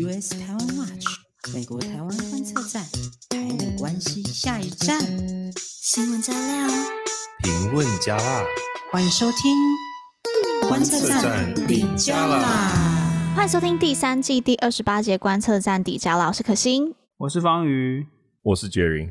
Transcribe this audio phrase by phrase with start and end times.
[0.00, 1.06] US 台湾 Watch
[1.52, 2.84] 美国台湾观测站，
[3.30, 4.96] 台美关系下一站，
[5.56, 6.68] 新闻加料，
[7.42, 8.44] 评论加辣，
[8.92, 13.32] 欢迎收听观测站底加啦！
[13.34, 16.28] 欢迎收听第三季第二十八节观测站底加啦！
[16.28, 18.06] 我是可心，我是方瑜，
[18.42, 19.10] 我是 Jerry。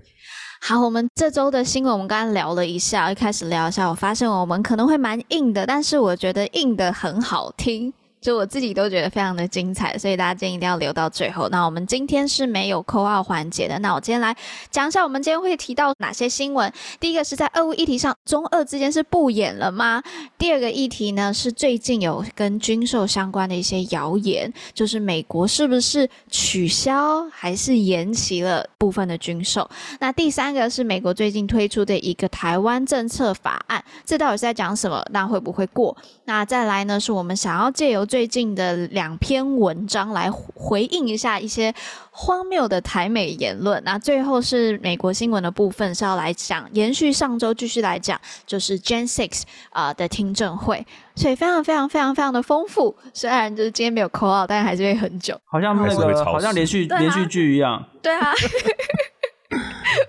[0.61, 7.93] 好，我们这周的新闻我们刚刚聊了一下，一开始聊一下，我发现我们可能会蛮硬的，但是我觉得硬的很好听。
[8.27, 11.47] 就我自己都觉得非常的精彩，所以大家今天一定要留到最后。
[11.47, 13.79] 那我们今天是没有扣号环节的。
[13.79, 14.35] 那我今天来
[14.69, 16.69] 讲一下，我们今天会提到哪些新闻。
[16.99, 20.03] 第一个是在俄乌议题上，中俄之间是不演了吗？
[20.37, 29.69] 第二个议题呢是最近有跟军售相关的一些谣言，就是美国是不是取消还是延期了部分的军售？
[30.01, 35.01] 那第三个是美国最近推出的一个台湾政策法案，这到底是在讲什么？
[35.11, 35.95] 那会不会过？
[36.25, 41.73] 那再来呢，是我们想要借由最近的两篇文章来回应一下一些
[42.09, 43.81] 荒谬的台美言论。
[43.83, 52.95] 那最后是美国新闻的部分，是要来讲延续上周继续来讲，就是 Jan Six 啊的听证会，所以非常非常非常非常的丰富。
[53.13, 57.85] 虽然就是今天没有 call out，但还是会很久，好像那个好像连续、啊、连续剧一样。
[58.01, 58.33] 对啊。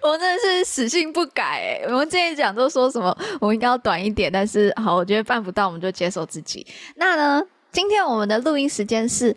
[0.02, 6.66] 我真的是死性不改诶，我们之前讲都说什么，我们应该要短一点，但是好，我觉得办不到，我们就接受自己。
[6.96, 9.36] 那呢，今天我们的录音时间是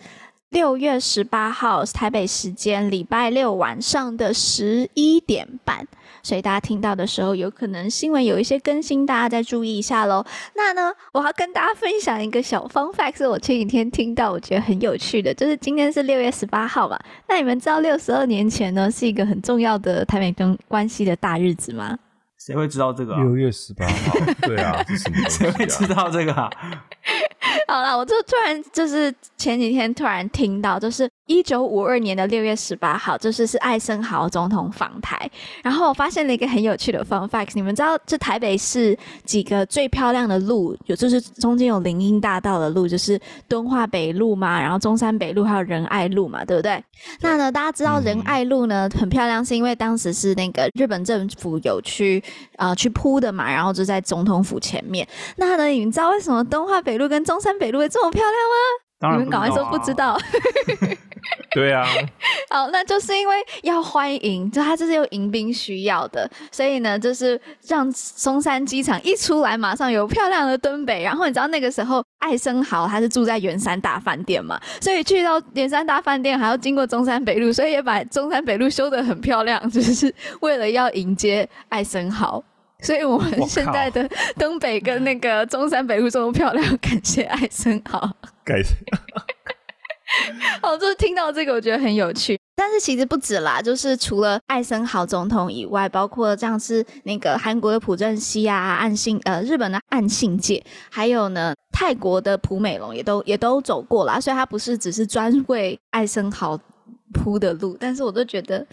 [0.49, 5.87] 六月十八号台北时间礼拜六晚上的十一点半。
[6.23, 10.23] 所以大家听到的时候，有可能新闻有一些更新，大家再注意一下喽。
[10.55, 16.99] 那呢，我要跟大家分享一个小 fun fact，是我前几天听到，我觉得很有趣的，就是今天是六月十八号嘛。
[17.27, 21.97] 那你们知道六十二年前呢，是一个很重要的台美跟关系的大日子吗？
[22.37, 23.19] 谁会知道这个、啊？
[23.19, 25.29] 六月十八号，对啊，是什么、啊？
[25.29, 26.49] 谁会知道这个、啊？
[27.67, 35.29] 好了，我就突然就是前几天突然听到，就是一九五二年的六月十八号，就是是艾森豪总统访台，
[35.63, 46.83] 然后我发现了一个很有趣的 fun fact，你们知道这台北市几个最漂亮的路，有就是中间有林荫大道的路，就是敦化北路嘛，然后中山北路还有仁爱路嘛，对不对？
[47.21, 52.23] 那呢，大家知道仁爱路呢很漂亮，是因为当时是那个日本政府有去
[52.57, 55.07] 啊、呃、去铺的嘛，然后就在总统府前面。
[55.37, 58.55] 那呢，你们知道为什么敦化北路跟中山北路会这么漂亮吗？
[58.99, 60.19] 当然你们赶快说不知道。
[61.51, 61.87] 对啊。
[62.51, 71.03] 好，那就是因为要欢迎，就他这是有迎宾需要的，所以呢，就是让松山机场一出来，马上有漂亮的敦北。
[71.03, 82.43] 然后你知道那个时候艾森豪他是住在圆山大饭店嘛，所以去到圆山大饭店还要经过中山北路，所以也把中山北路修得很漂亮，就是为了要迎接艾森豪。
[82.81, 87.99] 所以我们现在的东北跟那个中山北路这么漂亮，感谢艾森豪。
[88.43, 88.75] 感谢。
[90.61, 92.37] 好， 就是听到这个，我觉得很有趣。
[92.55, 104.19] 但是其实不止啦，就是除了艾森豪总统以外，包括像是那个韩国的朴正熙啊、岸信呃日本的岸信介，还有呢泰国的朴美龙也都也都走过啦。
[104.19, 106.59] 所以他不是只是专为艾森豪
[107.13, 108.65] 铺的路，但是我都觉得。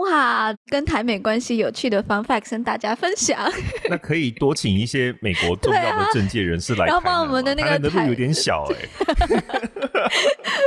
[0.00, 3.38] 哇，跟台美关系有趣的 fun fact 跟大家分享。
[3.90, 8.76] 那可以多请一些美国重要的政界人士来，然后帮我们的那个路有点小哎、
[9.36, 9.42] 欸，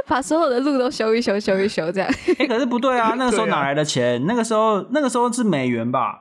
[0.06, 2.10] 把所有的路都修一修，修一修这样。
[2.28, 4.22] 哎、 欸，可是不对啊，那个时候哪来的钱？
[4.22, 6.20] 啊、那个时候那个时候是美元吧？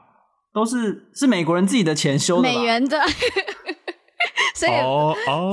[0.55, 2.99] 都是是美国人自己的钱修的美元的，
[4.55, 4.73] 所以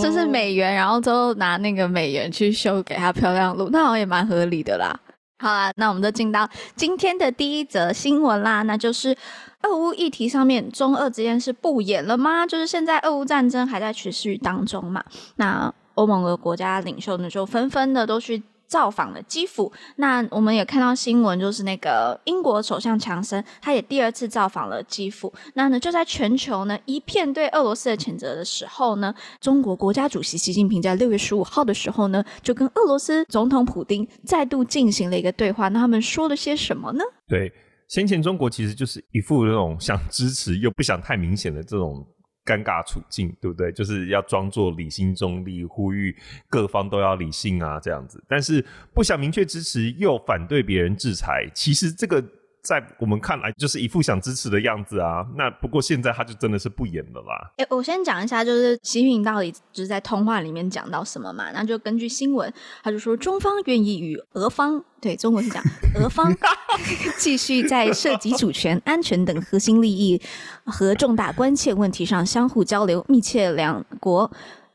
[0.02, 5.00] 这是美元，然后之后拿那个美元去修给他漂亮路，那好像也蛮合理的啦。
[5.40, 9.16] 好啊，那我们就进到今天的第一则新闻啦，那就是
[9.64, 12.46] 俄乌议题上面，中俄之间是不演了吗？
[12.46, 15.04] 就是现在俄乌战争还在持续当中嘛，
[15.38, 18.44] 那欧盟的国家领袖呢就纷纷的都去。
[18.70, 25.34] 造访了基辅，那我们也看到新闻，就是那个英国首相强生，他也第二次造访了基辅。
[25.56, 35.68] 那呢，就在全球呢一片对俄罗斯的谴责的时候呢，中国国家主席习近平在六月十五号的时候呢，就跟俄罗斯总统普丁再度进行了一个对话。
[35.70, 37.04] 那他们说了些什么呢？
[37.28, 37.52] 对，
[37.88, 42.06] 先前中国其实就是一副那种想支持又不想太明显的这种。
[42.50, 43.72] 尴尬处境，对不对？
[43.72, 46.16] 就是要装作理性中立，呼吁
[46.50, 48.24] 各方都要理性啊，这样子。
[48.28, 52.24] 但是不想明确支持，又反对别人制裁，其实这个。
[52.62, 55.26] 在我们看来，就是一副想支持的样子啊。
[55.38, 57.52] 那不过现在他就真的是不演了啦。
[57.58, 61.52] 哎、欸，我先讲一下，就是习近平到底就是在通话里面讲到什么嘛？
[61.52, 62.52] 那就根据新闻，
[62.84, 65.64] 他就说中方愿意与俄方，对，中国是讲
[65.96, 66.36] 俄方
[67.18, 70.22] 继续在涉及主权、安全等核心利益
[70.66, 74.32] 和重大关切问题上相互交流，密切两国。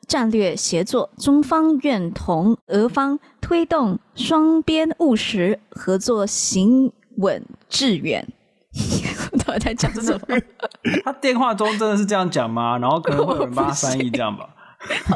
[0.06, 8.26] 战略协作，中方愿同俄方推动双边务实合作，行稳致远。
[9.30, 10.36] 我到底在讲什么？
[11.04, 12.76] 他电话中真的是这样讲吗？
[12.78, 14.48] 然后可能会有人帮他翻译这样吧？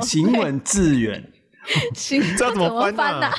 [0.01, 1.33] 行稳致远，
[1.93, 3.35] 行，这怎么翻呢、啊？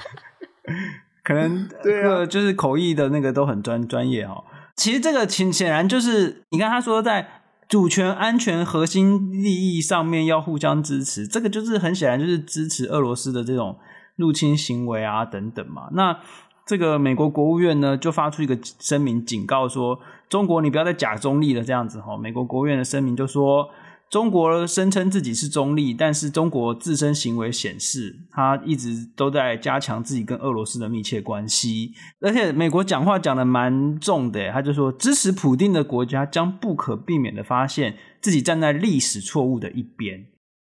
[1.23, 4.43] 可能对啊，就是口译的那个都很专专业哦。
[4.75, 13.79] 其实这个显显然就是，你看他说在主权、安全、核心利益上面要互相支持，这个就是很显然就是支持俄罗斯的这种
[14.17, 15.87] 入侵行为啊等等嘛。
[15.93, 16.19] 那。
[16.69, 19.99] 这个美国国务院呢，就发出一个声明，警告说：
[20.29, 21.63] 中国，你不要再假中立了。
[21.63, 23.67] 这样子哈，美国国务院的声明就说，
[24.07, 31.93] 中国声称自己是中立，但是中国自身行为显示，他一直都在加强自己跟俄罗斯的密切关系。
[32.21, 40.23] 而且美国讲话讲得蛮重的，他就说，支持普丁的国家将不可避免的发现自己站在历史错误的一边。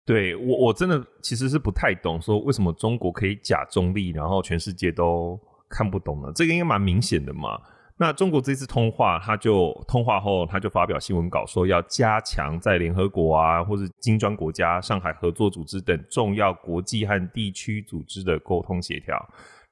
[0.04, 5.40] 对我，我真的其实是不太懂，说为什么中国可以假中立，然后全世界都。
[5.68, 7.60] 看不懂了，这个应该蛮明显的嘛。
[7.98, 19.16] 那中国这次通话，他就通话后，他就发表新闻稿说，要加强在联合国啊，或是金砖国家、上海合作组织等重要国际和地区组织的沟通协调，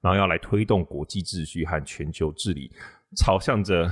[0.00, 2.70] 然后要来推动国际秩序和全球治理，
[3.14, 3.90] 朝向着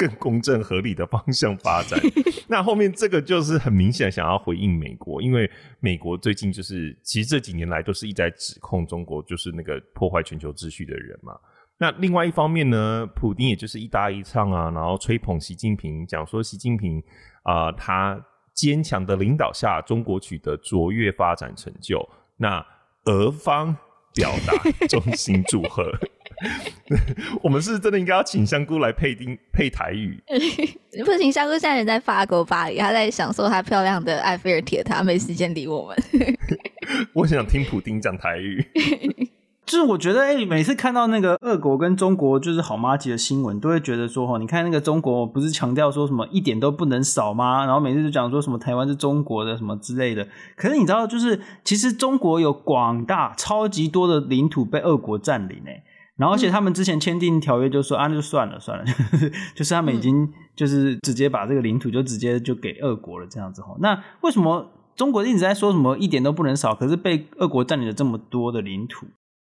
[0.00, 2.00] 更公正合理的方向发展。
[2.48, 5.48] 那后面这个就是很明显想要回应美国，因为
[5.78, 11.38] 美国最近就是其实这几年来都是一直在指控中国就是那个破坏全球秩序的人嘛。
[11.76, 16.98] 那另外一方面呢，普丁也就是一搭一唱啊，然后吹捧习近平，讲说习近平
[17.42, 18.18] 啊、呃，他
[18.54, 22.08] 坚强的领导下，中国取得卓越发展成就。
[22.38, 22.64] 那
[23.04, 23.76] 俄方
[24.14, 24.54] 表达
[24.88, 25.92] 衷心祝贺。
[27.42, 30.22] 我们是真的应该要请香菇来配丁配台语？
[31.04, 35.96] 不行，香菇现在人在法国巴黎，他在享受他漂亮的埃菲尔铁塔，没时间理我们。
[37.14, 38.66] 我想听普丁讲台语。
[39.66, 47.64] 就是我觉得，哎、欸，每次看到那个俄国跟中国就是好妈吉的新闻，都会觉得说，哈，你看那个中国不是强调说什么一点都不能少吗？
[47.64, 50.26] 然后每次就讲说什么台湾是中国的什么之类的。
[50.56, 55.84] 可是你知道，就是其实中国有广大、超级多的领土被俄国占领，哎，
[56.20, 58.84] 然后而且他们之前签订条约就说，啊，那就算了算了，
[59.54, 63.74] 就是他们已经就是直接把这个领土就直接就给俄国了这样子哈。
[63.80, 69.06] 那为什么中国一直在说什么一点都不能少，可是被俄国占领了这么多的领土？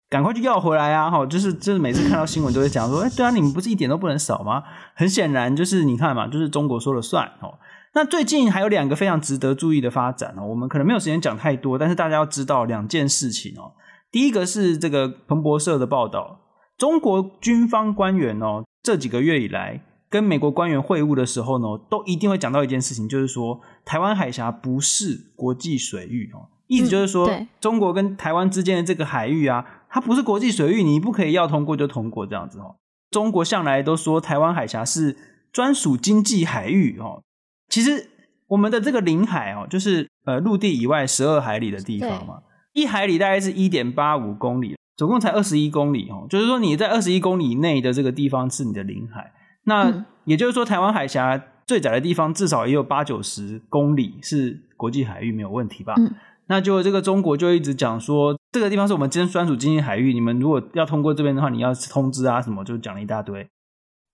[0.09, 1.09] 赶快去要回来啊！
[1.11, 4.63] 哈，就是就是每次看到新闻都会讲说，哎，对啊，你们不是一点都不能少吗？
[4.95, 7.55] 很显然就是你看嘛，就是中国说了算哦。
[7.95, 13.73] 那最近还有两个非常值得注意的发展哦，我们可能没有时间讲太多，但是大家要知道两件事情哦。
[14.11, 16.40] 第一个是这个彭博社的报道，
[16.81, 29.67] 中国军方官员哦，这几个月以来跟美国官员会晤的时候呢，都一定会讲到一件事情，就是说台湾海峡不是国际水域哦，意思就是说，嗯，中国跟台湾之间的这个海域啊。
[29.93, 32.77] 它不是国际水域，你不可以要通过就通过这样子哦。
[33.11, 35.17] 中国向来都说台湾海峡是
[35.53, 37.25] 专属经济海域哦。
[37.69, 38.09] 其实
[38.47, 42.43] 我们的这个领海哦，就是呃陆地以外十二海里的地方嘛，
[42.73, 46.27] 一海里大概是一点八五公里，总共才二十一公里哦。
[46.29, 49.33] 就是说你在二十一公里内的这个地方是你的领海，
[49.65, 55.95] 那也就是说台湾海峡最窄的地方至少也有八九十公里是国际海域，没有问题吧？
[55.97, 56.15] 嗯
[56.49, 63.49] 那就这个中国就一直讲说，这个地方是我们今天专属经济海域，你们如果要通过这边的话，你要通知啊什么，就讲了一大堆。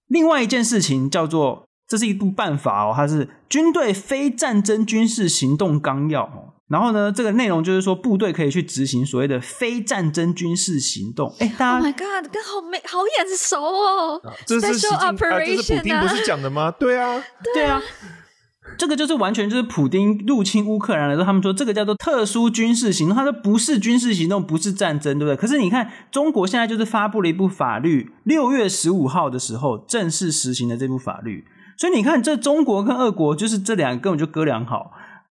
[0.07, 6.53] 另外一件事情叫做，这是一部办法哦，它是军队非战争军事行动纲要哦。
[6.69, 11.33] 然后呢，这个内容就是说，部队可以去执行所谓的非战争军事行动。
[11.39, 14.21] 哎，大家，Oh my God，跟好美好眼熟哦。
[14.45, 16.73] 这是 Special Operation 啊，这是普丁不是讲的吗？
[16.79, 17.23] 对啊，
[17.55, 17.81] 对啊。
[18.77, 25.37] 这个就是完全就是普丁入侵乌克兰的时候，他们说这个叫做特殊军事行动，他说不是军事行动，不是战争，对不对？
[25.41, 31.47] 可是你看，中国现在就是发布了一部法律，六月十五号的时候正式实行了这部法律，
[31.79, 34.91] 所以你看，这中国跟俄国就是这两个根本就哥俩好。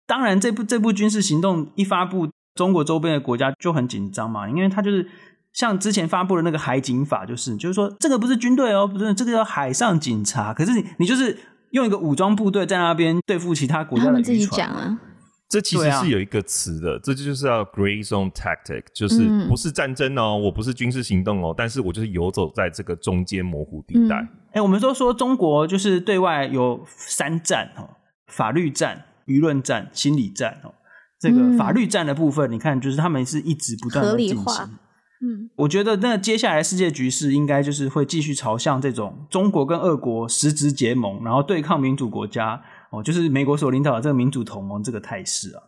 [0.07, 5.09] 当然，这部这部军事行动一发布，中国周边的国家就很紧张嘛，因为他就是
[5.53, 11.39] 像之前发布的那个海警法，就是就是说这个不是军队哦，不是这个叫海上警察，可是你你就是。
[11.73, 15.01] 用一个武装部队在那边对付其他国家的渔船，啊，
[15.49, 24.17] 这其实是有一个词的，这就是叫 gray zone tactic，就是不是战争哦，我不是军事行动哦，但是我就是游走在这个中间模糊地带。
[24.17, 27.89] 哎、嗯，我们都说中国就是对外有三战哦，
[28.27, 30.75] 法律战、舆论战、心理战哦。
[31.19, 34.79] 这个法律战的部分，你看，就是他们是一直不断的进行。
[35.25, 42.61] 嗯，我觉得那接下来世界局势应该就是会继续朝向这种中国跟俄国实质结盟，然后对抗民主国家
[42.91, 45.63] 哦，就是美国所领导的这个民主同盟这个态势啊。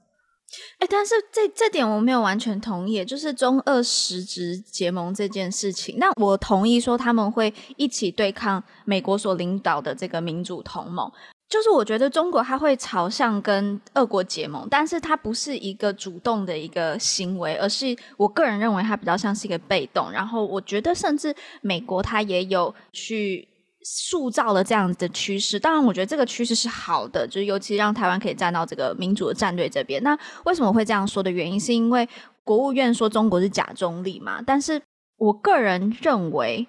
[0.81, 5.99] 哎、欸，但是这这点我没有完全同意，就是中俄实质结盟这件事情。
[6.01, 11.09] 那我同意说他们会一起对抗美国所领导的这个民主同盟。
[11.49, 20.11] 就是我觉得中国它会朝向跟俄国结盟，但是它不是一个主动的一个行为，而是我个人认为它比较像是一个被动。
[20.11, 23.49] 然后我觉得甚至美国它也有去。
[23.87, 30.03] 塑造了这样的趋势，当然，我觉得这个趋势是好的，就是尤其让台湾可以站到这个民主的战队这边。
[30.03, 32.09] 那为什么会这样说的原因，是因为
[32.45, 34.41] 国务院说中国是假中立嘛？
[34.41, 34.81] 但是
[35.19, 36.67] 我个人认为，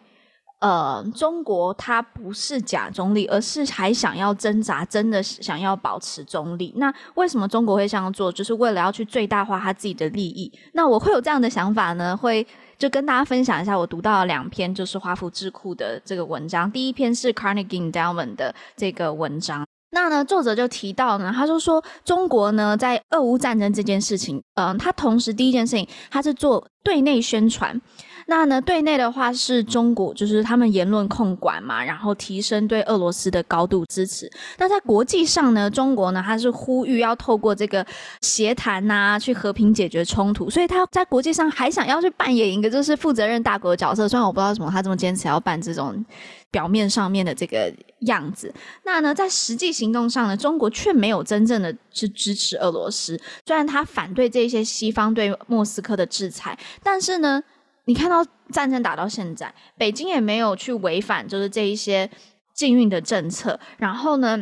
[0.66, 6.74] 呃，中国它不是假中立，而是还想要挣扎，真的想要保持中立。
[6.78, 8.32] 那为什么中国会这样做？
[8.32, 10.52] 就是为了要去最大化他自己的利益。
[10.74, 12.18] 那我会有这样的想法呢？
[12.18, 12.46] 会。
[12.78, 16.70] 就跟大家分享一下，我读到了两篇，就是华府智库的这个文章。
[16.70, 19.66] 第一篇是 Carnegie Endowment 的这个文章。
[19.92, 27.80] 那呢，作者就提到呢，他就说中国呢，在俄乌战争这件事情，嗯、呃，他同时第一件事情，他是做对内宣传。
[28.28, 34.28] 那呢，对内的话是中国，就是他们言论控管嘛，然后提升对俄罗斯的高度支持。
[34.58, 37.86] 那在国际上呢，中国呢，他是呼吁要透过这个
[38.22, 40.50] 协谈呐，去和平解决冲突。
[40.50, 44.10] 所以他在国际上还想要去扮演一个就是负责任大国的角色。
[44.10, 46.04] 虽然我不知道为什么他这么坚持要扮这种
[46.50, 48.52] 表面上面的这个样子。
[48.86, 53.20] 那呢，在实际行动上呢，中国却没有真正的去支持俄罗斯。
[53.46, 57.44] 虽然他反对这些西方对莫斯科的制裁，但是呢。
[57.86, 62.10] 你看到战争打到现在，北京也没有去违反就是这一些
[62.54, 63.60] 禁运的政策。
[63.78, 64.38] 然后呢，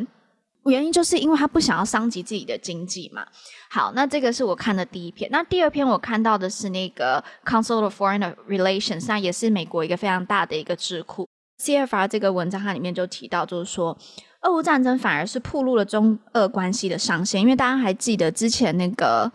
[0.65, 3.25] 原因就是因为他不想要伤及自己的经济嘛。
[3.69, 5.29] 好，那这个是我看的第一篇。
[5.29, 11.27] 那第二篇我看到的是那个 Council of Foreign Relations，那也是美国一个非常大的一个智库。
[11.61, 13.97] CFR 这个文章它里面就提到，就是说
[14.41, 19.29] 俄乌战争反而是暴露了中俄关系的上限，因为大家还记得之前那个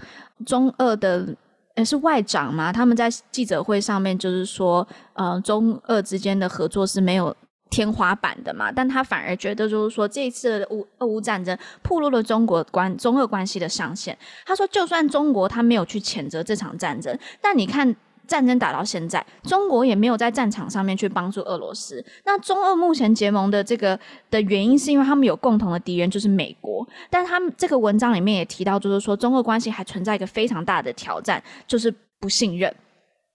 [0.46, 1.36] 中俄的。
[1.78, 7.35] 也是外长嘛，他们在记者会上面就是说，呃，中俄之间的合作是没有
[7.70, 14.18] 天花板的嘛，但他反而觉得就是说，这一次乌俄乌战争暴露了中国关中俄关系的上限。
[14.44, 17.97] 他说，就算中国他没有去谴责这场战争，但你看。
[18.28, 22.04] 战争打到现在，中国也没有在战场上面去帮助俄罗斯。
[22.25, 23.99] 那中俄目前结盟的这个
[24.30, 26.87] 的原因，是因为他们有共同的敌人，就是美国。
[27.11, 32.73] 但他们这个文章里面也提到，就是说中俄关系还存在一个非常大的挑战，就是不信任。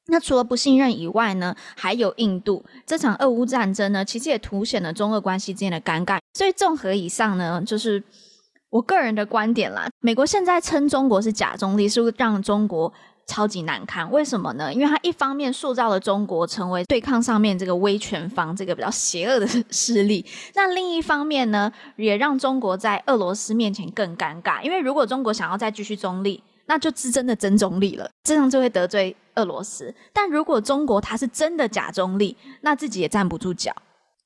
[0.07, 2.63] 那除了不信任以外呢，还有印度。
[2.85, 6.19] 这场俄乌战争呢，其实也凸显了中俄关系之间的尴尬。
[6.33, 8.03] 所以综合以上呢，就是
[8.69, 9.87] 我个人的观点啦。
[10.01, 12.91] 美国现在称中国是假中立，是不是让中国
[13.25, 14.73] 超级难看，为什么呢？
[14.73, 20.23] 因为他一方面塑造了中国成为对抗上面这个威权方，这个比较邪恶的 势力；
[20.55, 24.61] 那另一方面呢，也让中国在俄罗斯面前更尴尬。
[24.61, 29.93] 因为如果中国想要再继续中立，那就是真的真中立了，这样就会得罪俄罗斯。
[30.11, 33.73] 但如果中国他是真的假中立，那自己也站不住脚。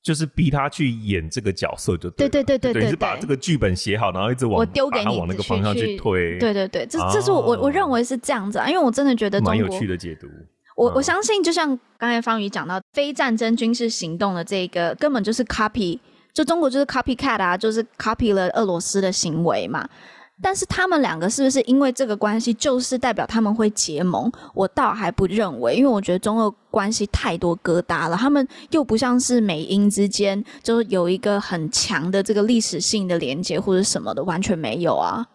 [0.02, 6.38] 就是逼他去演这个角色，就对对对对对，等于是把这个剧本写好，然后一直往我丢给你往那个方向去推。
[6.38, 10.26] 对对对，这这是我我我认为是这样子啊，因为我真的觉得蛮有趣的解读。
[10.76, 15.98] 我我相信，就像刚才方宇讲到，非战争军事行动的这个根本就是 copy，
[16.32, 19.88] 就中国就是 copycat 啊，就是 copy 了俄罗斯的行为嘛。
[20.40, 24.30] 但是他们两个是不是因为这个关系，就是代表他们会结盟？
[24.54, 35.26] 我倒还不认为，因为我觉得中俄关系太多疙瘩了，他们又不像是美英之间，就是有一个很强的这个历史性的连接或者什么的，完全没有啊。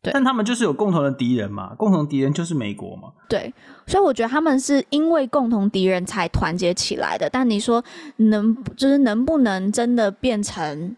[0.00, 3.10] 对，但他们就是有共同的敌人嘛，共同敌人就是美国嘛。
[3.28, 3.52] 对，
[3.86, 7.28] 所以我觉得他们是因为共同敌人才团结起来的。
[7.28, 7.84] 但你说
[8.16, 10.96] 能，就是能不能真的变成？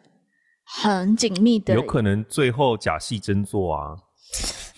[0.82, 3.96] 很紧密的，有可能最后假戏真做啊！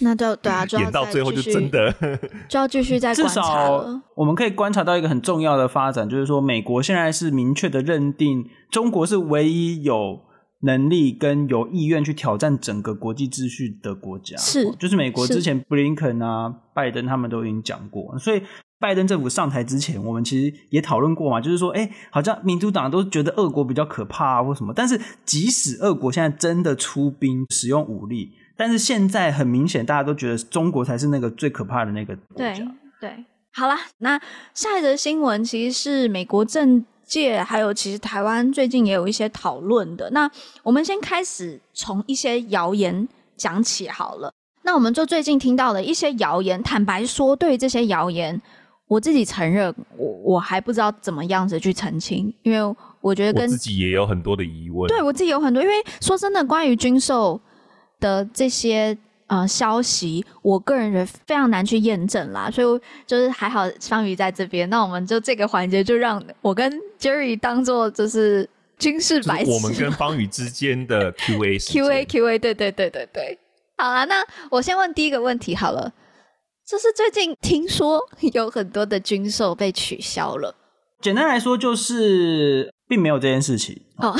[0.00, 1.92] 那就对啊，演到最后就真的
[2.48, 3.84] 就要继续再观察了。
[3.84, 10.20] 至少我们可以观察到一个很重要的发展，就是说美国现在是明确的认定中国是唯一有
[10.62, 14.36] 能力跟有意愿去挑战整个国际秩序的国家。
[14.38, 18.42] 是，就是美国之前布林肯啊、拜登他们都已经讲过，所以。
[18.82, 24.72] 拜登政府上台之前，我们其实也讨论过嘛，就是说，哎，好像民主党都觉得俄国比较可怕啊，或什么。
[24.74, 32.16] 但是，即使俄国现在真的出兵使用武力，但是现在很明显，大家都觉得中国才是那个最可怕的那个。
[32.34, 32.52] 对
[33.00, 34.20] 对，好啦，那
[34.52, 40.10] 下一则新闻其实是美国政界，还有其实台湾最近也有一些讨论的。
[40.10, 40.28] 那
[40.64, 44.34] 我们先开始从一些谣言讲起好了。
[44.64, 48.42] 那我们就最近听到的一些谣言，坦白说，对于这些谣言。
[48.92, 54.86] 我自己承认，我我还不知道怎么样子去澄清，因为我觉得跟我自己也有很多的疑问。
[54.86, 57.40] 对我自己有很多，因为说真的，关于军售
[57.98, 58.94] 的这些
[59.28, 62.50] 呃消息，我个人觉得非常难去验证啦。
[62.50, 66.70] 所以就是还好方宇在这边，那我们就这个环节就让我跟
[67.00, 68.46] Jerry 当做就是
[68.78, 73.38] 军事白痴，我们跟方宇之间的 Q A Q A Q A，对对对对对。
[73.78, 75.90] 好啦，那我先问第一个问题好了，
[76.64, 78.00] 就是最近听说
[78.32, 80.54] 有很多的军售被取消了。
[81.00, 83.82] 简单来说，就是并没有这件事情。
[83.96, 84.14] 哦，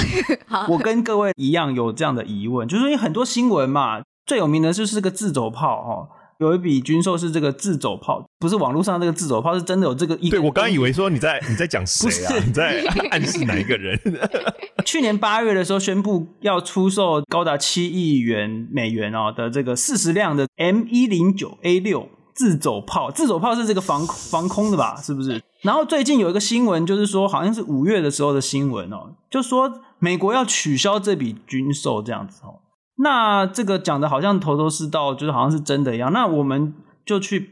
[0.46, 6.08] 好，我跟各位一样有这样的疑问，就是因为很多新闻嘛，最有名的就是这个自走炮哦，
[6.40, 10.28] 有一笔军售是这个自走炮，不是网络上那个自走炮，是真的有这个一。
[10.28, 12.28] 对，我刚刚以为说你在你在讲谁啊？
[12.28, 12.82] 不是你在
[13.12, 13.96] 暗示哪一个人？
[14.84, 22.08] 去年八月的时候宣布要出售高达七亿元美元哦的这个四十辆的 M 一零九 A 六。
[22.42, 25.00] 自走炮，自走炮是这个防防空的吧？
[25.00, 25.40] 是不是？
[25.60, 32.58] 然后最近有一个新闻，就是说好像是五月的时候的新闻哦，就说美国要取消这笔军售这样子哦。
[32.96, 36.12] 那这个讲的好像头头是道，就是好像是真的一样。
[36.12, 36.74] 那我们
[37.06, 37.50] 就去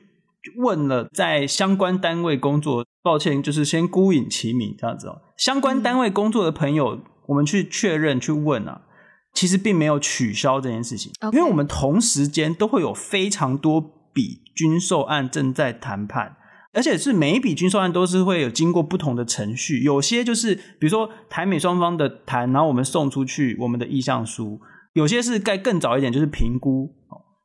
[0.56, 5.23] 问了在相关单位工作，抱歉，就是先孤影其名这样子哦。
[5.37, 8.80] 相关单位工作的朋友，我们去确认去问啊，
[9.32, 13.92] 其实并没有取消这件事情因为我们同时间都会有非常多。
[14.12, 16.36] 笔军售案正在谈判，
[16.72, 24.60] 而且是每一笔军售案都是会有经过不同的程序，有些就是比如说台美双方的谈，然后我们送出去我们的意向书，
[24.92, 26.94] 有些是该更早一点，就是评估。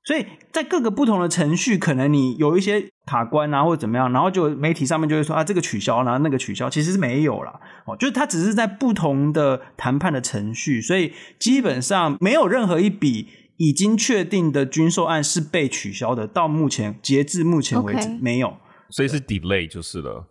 [0.07, 7.59] 所以在各个不同的程序，可能你有一些卡关啊，或者怎么样，然后就媒体上面就会说啊，这个取消，然后那个取消，其实是没有啦。
[7.87, 13.29] 哦，就是它只是在不同的谈判的程序，所以基本上没有任何一笔。
[13.57, 18.57] 已经确定的军售案是被取消的，到目前截至目前为止没有，
[18.89, 20.27] 所以是 delay 就是了。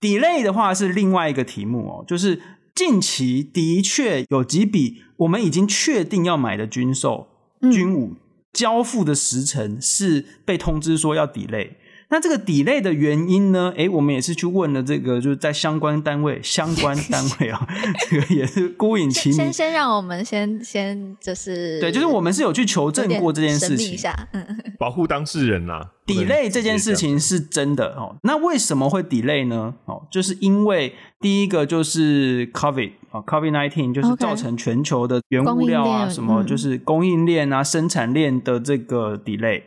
[0.00, 2.40] delay 的话是另外一个题目哦，就是
[2.74, 7.28] 近期的确有几笔我们已经确定要买的军售
[7.72, 8.16] 军武
[8.52, 11.72] 交付的时程是被通知说要 delay。
[12.10, 13.72] 那这个 delay 的原因呢？
[13.76, 17.66] 诶，我们也是去问了这个，就是在相关单位， 相关单位啊，
[18.10, 19.36] 这个也是孤影其名。
[19.36, 23.96] 先先让我们先先就是对，就是我们是有去求证过这件事情
[24.32, 24.44] 嗯，
[24.78, 25.90] 保护当事人呐、啊。
[26.06, 28.16] delay 这件事情是真的哦。
[28.24, 29.72] 那为什么会 delay 呢？
[29.84, 39.62] 哦，就是因为第一个就是 COVID 啊，COVID nineteen 就是造成全球的原物料啊，什么就是供应链啊、生产链的这个 delay。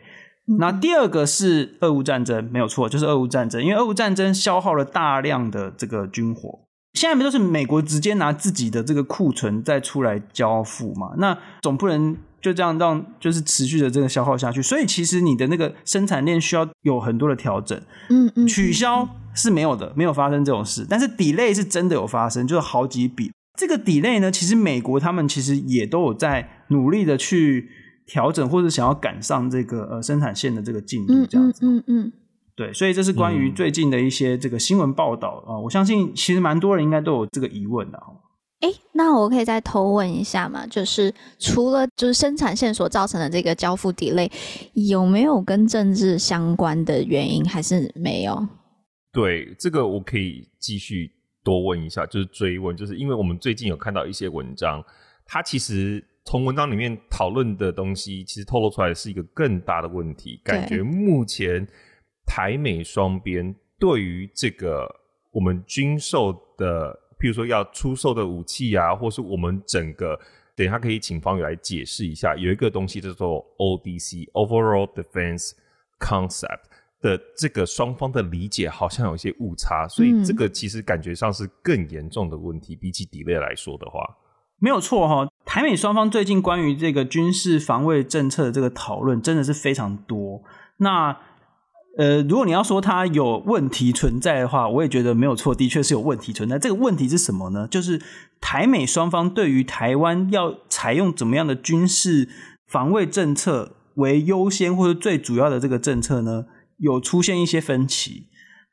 [0.58, 6.60] 那第二个是俄乌战争，没有错，就是俄乌战争，因为俄乌战争消耗了大量的这个军火，
[6.92, 11.14] 现在不都是美国直接拿自己的这个库存再出来交付嘛？
[11.16, 17.80] 那总不能就这样让就是持续的这个消耗下去，所以其实你的那个生产链需要有很多的调整。
[18.10, 23.32] 嗯嗯，取消是没有的，没有发生这种事，但是 delay 是真的有发生，就是好几笔。
[23.58, 27.70] 这个 delay 呢，其实美国他们其实也都有在努力的去。
[28.06, 32.12] 调整或者想要赶上这个呃生产线的这个进度，这样子，嗯嗯，嗯，
[32.54, 37.98] 对，所以这是关于最近的一些这个新闻报道啊，嗯，我相信其实蛮多人应该都有这个疑问的。
[38.60, 40.66] 哎，那我可以再偷问一下吗？
[40.66, 44.30] 就是除了就是生产线所造成的这个交付 delay，
[44.74, 48.46] 有没有跟政治相关的原因，还是没有？
[49.12, 51.10] 对，这个我可以继续
[51.42, 54.82] 多问一下，就是追问，就是因为我们最近有看到一些文章，
[55.24, 56.04] 它其实。
[56.24, 60.40] 从文章里面讨论的东西，其实透露出来是一个更大的问题。
[60.42, 61.66] 感觉目前
[62.26, 64.88] 台美双边对于这个
[65.30, 70.18] 我们军售的，譬如说要出售的武器啊，或是我们整个，
[70.56, 75.52] 等一下可以请方宇来解释一下，有一个东西叫做 ODC（Overall Defense
[76.00, 76.62] Concept）
[77.02, 84.02] 的这个双方的理解好像有一些误差，所以这个其实感觉上是更严重的问题，嗯、比起 delay 来说的话。
[84.64, 90.42] 没有错哈，台美双方最近关于这个军事防卫政策的这个讨论真的是非常多。
[90.78, 91.14] 那
[91.98, 96.58] 呃，如果你要说它有问题存在的话，我也觉得没有错，的确是有问题存在。
[96.58, 97.68] 这个问题是什么呢？
[97.68, 98.00] 就是
[98.40, 102.30] 台美双方对于台湾要采用怎么样的军事
[102.66, 106.46] 防卫政策为优先或者最主要的这个政策呢，
[106.78, 108.28] 有出现一些分歧。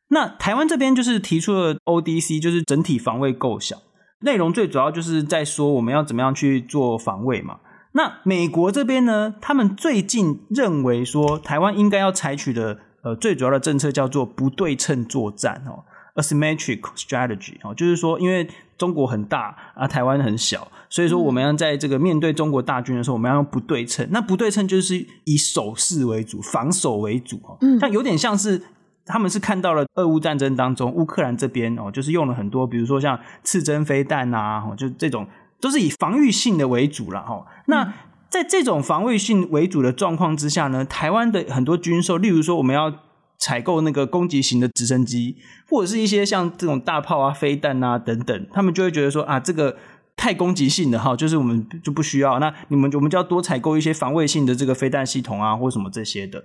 [0.07, 3.77] 那台湾这边就是提出了 ODC，就是整体防卫构想。
[4.21, 7.59] 内容最主要就是在说我们要怎么样去做防卫嘛。
[7.93, 15.83] 那美国这边呢，他们最近认为说台湾应该要采取的呃最主要的政策叫做不对称作战哦
[16.15, 24.07] ，asymmetric strategy 哦，就是说因为中国很大啊，台湾很小，所以说我们要在这个面对中国大军的时候，我们要用不对称。
[24.11, 28.61] 那不对称就是以守势为主，防守为主哦，嗯，但有点像是。
[29.11, 35.27] 他们是看到了俄乌战争当中，乌克兰这边哦，就是用了很多，比如说像刺针飞弹呐，就这种
[35.59, 37.45] 都是以防御性的为主了哈。
[37.67, 37.93] 那
[38.29, 42.93] 在这种防卫性为主的状况之下呢，台湾的很多军售，例如说我们要
[43.37, 45.35] 采购那个攻击型的直升机，
[45.69, 49.75] 或者是一些像这种大炮啊、飞弹啊等等，他们就会觉得说啊，这个
[50.15, 52.39] 太攻击性的哈，就是我们就不需要。
[52.39, 56.43] 那你们我们就要多采购一些防卫性的这个飞弹系统啊，或什么这些的。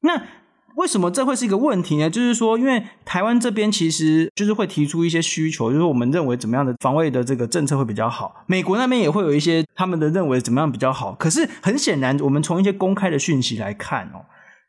[0.00, 0.22] 那
[0.78, 2.08] 为什么这会是一个问题呢？
[2.08, 8.44] 就是说，因为台湾这边其实就是会提出一些需求，就是我们认为怎么样的防卫的这个政策会比较好。
[8.46, 11.12] 美国那边也会有一些他们的认为怎么样比较好。
[11.14, 14.26] 可是很显然，我们从一些公开的讯息来看哦，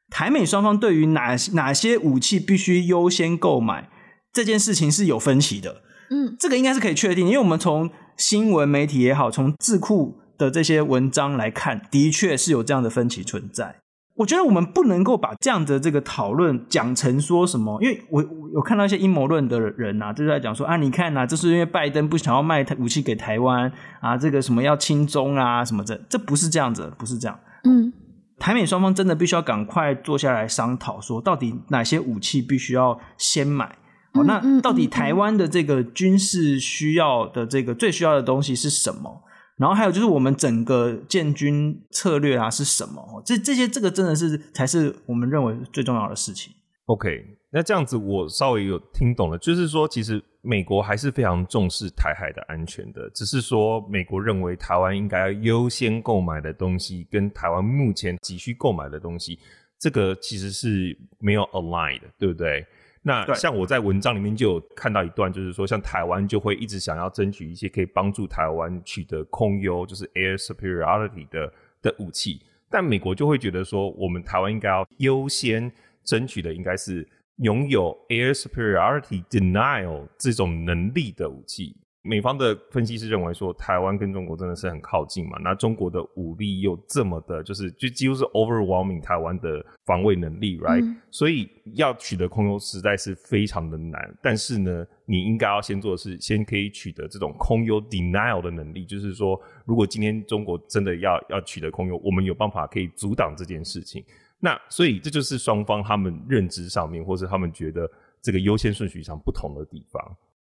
[0.10, 3.88] 台美双方对于哪哪些武器必须优先购买
[4.34, 5.84] 这件事情是有分歧的。
[6.10, 13.76] 嗯，这个应该是可以确定，因为我们从新闻媒体也好，从智库的这些文章来看，的确是有这样的分歧存在。
[14.20, 27.40] 我觉得我们不能够把这样的这个讨论讲成说什么，因为我我有看到一些阴谋论的人呐、啊，就是在讲说啊，你看呐、啊，这是因为拜登不想要卖武器给台湾啊，这个什么要亲中啊什么的，这不是这样子，不是这样。
[27.64, 27.94] 嗯，
[28.38, 33.78] 台美双方真的必须要赶快坐下来商讨，说到底哪些武器必须要先买。
[34.12, 39.24] 好，那到底台湾的这个军事需要的这个最需要的东西是什么？
[39.60, 43.22] 然后还有就是我们整个建军策略啊是什么？
[43.26, 46.54] 这这些这个真的是才是我们认为最重要的事情。
[46.86, 59.38] OK，那这样子我稍微有听懂了，就是说其实美国还是非常重视台海的安全的，只是说美国认为台湾应该优先购买的东西跟台湾目前急需购买的东西，
[59.78, 62.66] 这个其实是没有 align 的，对不对？
[63.02, 75.72] 那像我在文章里面就有看到一段，就是说，像台湾就会一直想要争取一些可以帮助台湾取得空优，就是 air superiority 的的武器，但美国就会觉得说，我们台湾应该要优先
[76.04, 77.08] 争取的应该是
[77.38, 81.76] 拥有 air superiority denial 这种能力的武器。
[82.10, 94.12] 美方的分析师认为说，台湾跟中国真的是很靠近嘛，那中国的武力又这么的，就是就几乎是 overwhelming 台湾的防卫能力，right？、嗯、所以要取得空优实在是非常的难。
[94.24, 104.04] 但是呢，你应该要先做的是，先可以取得这种空优 denial 的能力，就是说，如果今天中国真的要要取得空优，我们有办法可以阻挡这件事情。
[104.40, 107.88] 那所以这就是双方他们认知上面，或是他们觉得
[108.20, 110.02] 这个优先顺序上不同的地方。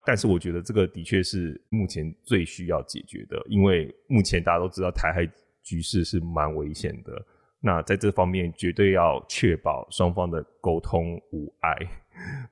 [0.07, 5.29] 但是我觉得这个的确是目前最需要解决的，因为目前大家都知道台海
[5.65, 7.21] 局势是蛮危险的。
[7.61, 11.77] 那在这方面绝对要确保双方的沟通无碍，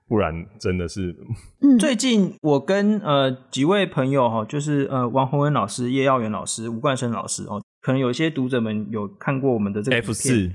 [0.08, 1.14] 不然真的是。
[1.62, 10.50] 嗯，最近我跟呃几位朋友哈，就是呃王宏恩老师、叶耀元老师、吴冠生老师哦，可能有些读者们有看过我们的这个 F 四，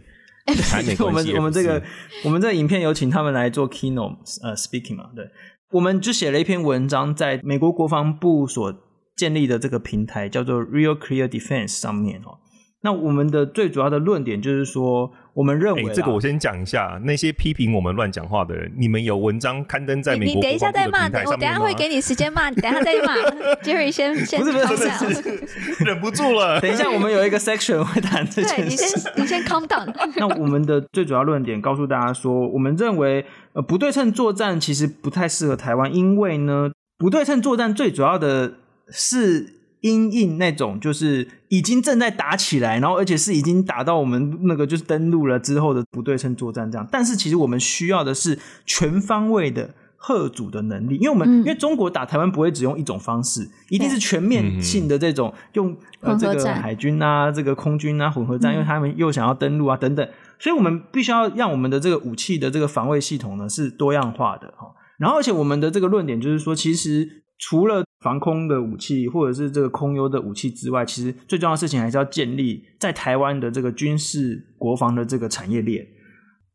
[1.05, 1.81] 我们我们这个
[2.25, 5.25] 我们这个影片有请他们来做 keynote 呃 speaking 嘛，对。
[5.71, 8.73] 我们就写了一篇文章，在美国国防部所
[9.15, 12.39] 建立的这个平台叫做 Real Clear Defense 上面哦。
[12.81, 20.35] 那我们的最主要的论点就是说，我们认为、欸、这个我先讲一下，那些批评我们乱讲话的人，你们有文章刊登在美国？
[20.35, 23.15] 你等一下再骂，我等一下会给你时间骂，你等一下再骂。
[23.61, 26.59] Jerry 先先不是不是不是， 忍不住了。
[26.63, 28.63] 等一下，我们有一个 section 会谈这件事。
[28.63, 29.93] 你先你先 calm down。
[30.15, 38.53] 那我们的最主要论点告诉大家说，我们认为呃不对称作战其实不太适合台湾，因为呢不对称作战最主要的
[38.89, 39.58] 是。
[39.81, 46.87] 因应那种就是已经正在打起来，然后而且是已经打到我们那个就是登陆了之后的不对称作战这样。
[46.91, 60.07] 但是其实我们需要的是全方位的贺阻的能力，因为我们、嗯、因为中国打台湾不会只用一种方式，一定是全面性的这种用呃这个海军啊、这个空军啊混合战，因为他们又想要登陆啊等等，
[60.39, 64.67] 所以我们必须要让我们的这个武器的这个防卫系统呢是多样化的哈。
[64.97, 75.85] 然后而且我们的这个论点就是说，其实除了防空的武器，或者是这个空优的武器之外，其实最重要的事情还是要建立在台湾的这个军事国防的这个产业链，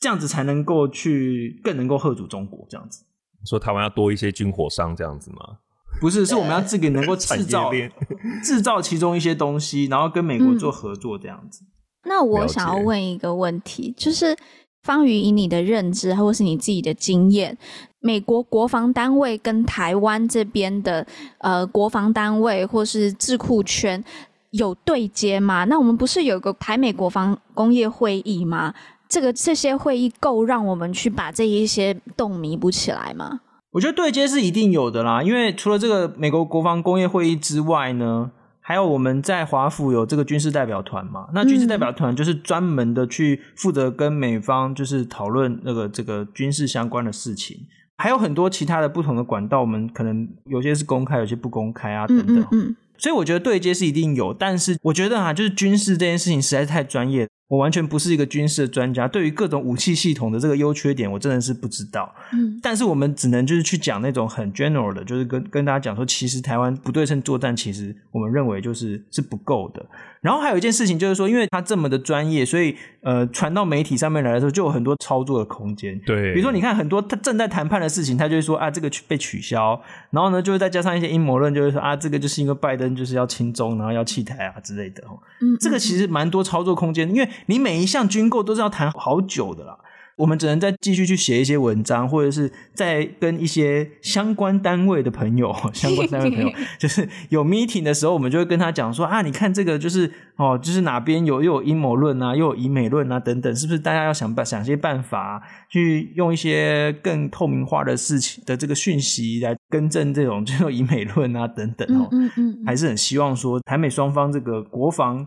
[0.00, 2.66] 这样子才能够去更能够吓阻中国。
[2.68, 3.04] 这样子，
[3.44, 5.58] 说台湾要多一些军火商这样子吗？
[6.00, 7.70] 不是，是我们要自己 能够制造
[8.42, 11.62] 制造其中一些东西，然后跟美国做合作这样子。
[11.62, 11.68] 嗯，
[12.06, 14.36] 那我想要问一个问题，就是
[14.84, 17.56] 方宇以你的认知，或是你自己的经验。
[18.00, 21.06] 美国国防单位跟台湾这边的
[21.38, 24.04] 呃国防单位或是智库圈
[24.50, 25.64] 有对接吗？
[25.64, 28.74] 那我们不是有个台美国防工业会议吗？
[29.08, 33.40] 这个这些会议够让我们去把这一些洞弥补起来吗？
[33.72, 38.30] 我觉得对接是一定有的啦，因为除了这个美国国防工业会议之外呢。
[38.66, 41.28] 还有我们在华府有这个军事代表团嘛？
[41.34, 47.66] 那军事代表团就是专门的去负责跟美方就是讨论那个这个军事相关的事情，
[47.98, 52.38] 还有很多其他的不同的管道，我们可能有些是公开，有些不公开啊等等。
[52.38, 52.76] 嗯嗯嗯。
[52.96, 57.28] 所以我觉得对接是一定有，但是我觉得啊，就是军事这件事情实在是太专业。
[57.54, 62.12] 我完全不是一个军事的专家，对于各种武器系统的这个优缺点，我真的是不知道。
[62.32, 69.86] 嗯，但是我们只能就是去讲那种很 general 的，就是跟跟大家讲说，其实台湾不对称作战，其实我们认为就是是不够的。
[70.20, 76.00] 然后还有一件事情就是说，因为他这么的专业，所以呃，传到媒体上面来的时候，就有很多操作的空间。
[76.06, 79.78] 对，比如说你看很多他正在谈判的事情，他就会说啊，这个被取消，
[80.10, 85.04] 然后呢，就会再加上一些阴谋论，就会说啊，这个就是因为拜登就是要亲中，然后要弃台啊之类的。
[85.42, 89.78] 嗯，这个其实蛮多操作空间，因为你每一项军购都是要谈好久的啦。
[90.16, 115.26] 我们只能再继续去写一些文章，或者是再跟一些相关单位的朋友， 相关单位的朋友， 就是有 meeting 的时候，我们就会跟他讲说啊，你看这个就是哦，就是哪边有又有阴谋论啊，又有以美论啊等等，是不是大家要想办想些办法，去用一些更透明化的事情的这个讯息来更正这种这种以美论啊等等哦，嗯嗯，还是很希望说台美双方这个国防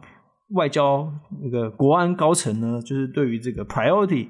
[0.49, 4.29] 外交那个国安高层呢，就是对于这个 priority。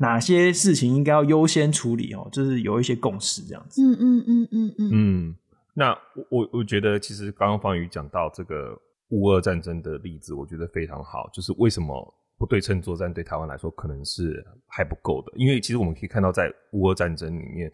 [0.00, 2.28] 哪些事情应该要优先处理哦？
[2.30, 3.82] 就是有一些共识这样子。
[3.82, 4.90] 嗯嗯嗯嗯嗯。
[4.92, 5.36] 嗯，
[5.74, 5.90] 那
[6.30, 11.28] 我我觉得其实刚刚方宇讲到这个乌俄战争的例子，我觉得非常好。
[11.32, 15.32] 就是为什么不对称作战对台湾来说可能是还不够的？
[15.34, 17.68] 因为其实我们可以看到，在乌俄战争里面，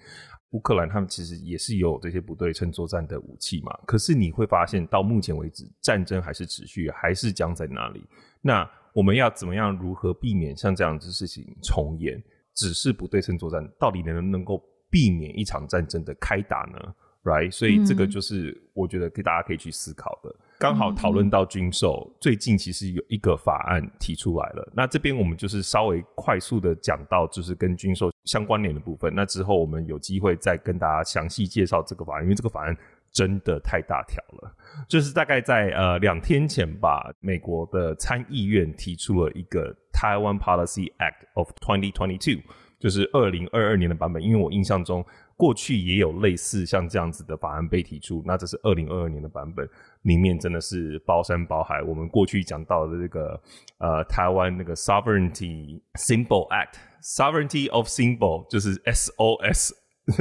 [0.55, 3.77] 乌克兰他们其实也是有这些不对称作战的武器嘛。
[3.85, 8.03] 可是你会发现，到目前为止，战争还是持续，还是僵在那里。
[8.41, 12.23] 那我们要怎么样如何避免像这样子事情重演？
[12.55, 16.79] 只是不对称作战，到底能不能够避免一场战争的开打呢
[17.25, 17.51] ？Right？
[17.51, 20.33] 所以这个就是我觉得给大家可以去思考的。
[20.59, 24.73] 刚、嗯、好讨论到军售，最近其实有一个法案提出来了。
[24.73, 29.13] 那这边我们就是稍微快速的讲到，就是跟军售相关联的部分。
[29.13, 32.77] 那之后我们有机会再跟大家详细介绍这个法案，因为这个法案。
[33.13, 34.53] 真的太大条了，
[34.89, 42.43] 就是大概在呃两天前吧，美国的参议院提出了一个 Taiwan Policy Act of 2022，
[42.81, 44.21] 就是二零二二年的版本。
[44.21, 49.69] 因为我印象中过去也有类似像这样子的法案被提出，那这是二零二二年的版本，
[50.03, 51.83] 里面真的是包山包海。
[51.83, 53.41] 我们过去讲到的这个
[53.79, 59.73] 呃台湾那个 Sovereignty Symbol Act，Sovereignty of Symbol 就是 SOS。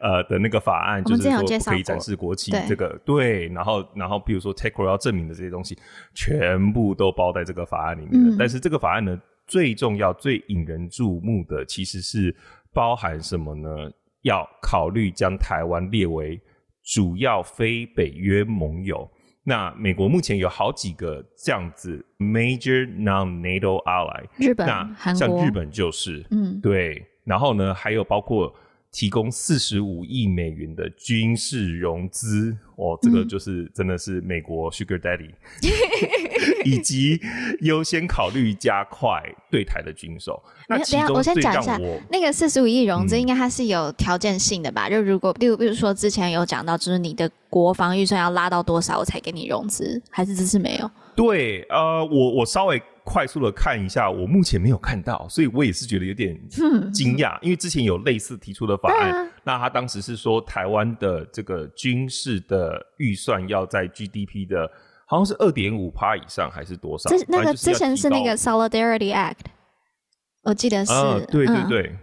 [0.00, 5.78] 呃的那个法案，就是说可以展示国旗，这个对，对，然后然后比如说 TAKRO 要证明的这些东西，
[6.12, 8.36] 全部都包在这个法案里面，嗯。
[8.38, 12.36] 但是这个法案呢，最重要、最引人注目的，其实是
[12.70, 13.90] 包含什么呢？
[14.24, 16.38] 要考虑将台湾列为
[16.82, 19.10] 主要非北约盟友。
[19.44, 27.06] 那美国目前有好几个这样子 major non-NATO ally，日本、那像日本就是，嗯，对。
[27.24, 28.54] 然后呢，还有包括。
[28.96, 35.34] 提供四十五亿美元的军事融资，哦，这个就是真的是美国 Sugar Daddy，、嗯、
[36.64, 37.20] 以及
[37.60, 40.42] 优先考虑加快对台的军售。
[40.68, 41.78] 那其中我，先讲一下，
[42.10, 44.88] 那个四十五亿融资应该它是有条件性的吧？
[44.88, 50.90] 嗯、就如果，例如比如说之前有讲到，就是你的国防预算要拉到多少，我才给你融资，还是这是没有？
[51.14, 52.82] 对，呃，我我稍微。
[53.06, 56.34] 快速的看一下，我目前没有看到，所以我也是觉得有点
[56.90, 64.66] 惊讶，因为之前有类似提出的法案，那他当时是说台湾的这个军事的预算要在 GDP 的，
[65.14, 67.08] 好像是二点五趴以上还是多少？
[67.08, 69.44] 这那个之前是那个 Solidarity Act，
[70.42, 71.98] 我记得是，呃、对对对、嗯、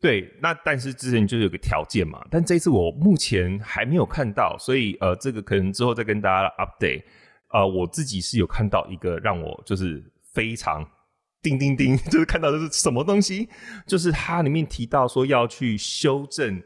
[0.00, 7.02] 对，那但是之前就有个条件嘛，但这一次我目前还没有看到，所以呃，这个可能之后再跟大家 update。
[7.52, 10.02] 呃，我自己是有看到一个让我就是。
[10.34, 10.82] 非常
[11.42, 13.46] 叮叮叮， 就是看到的是什么东西？
[13.86, 16.58] 就是它里面提到说要去修正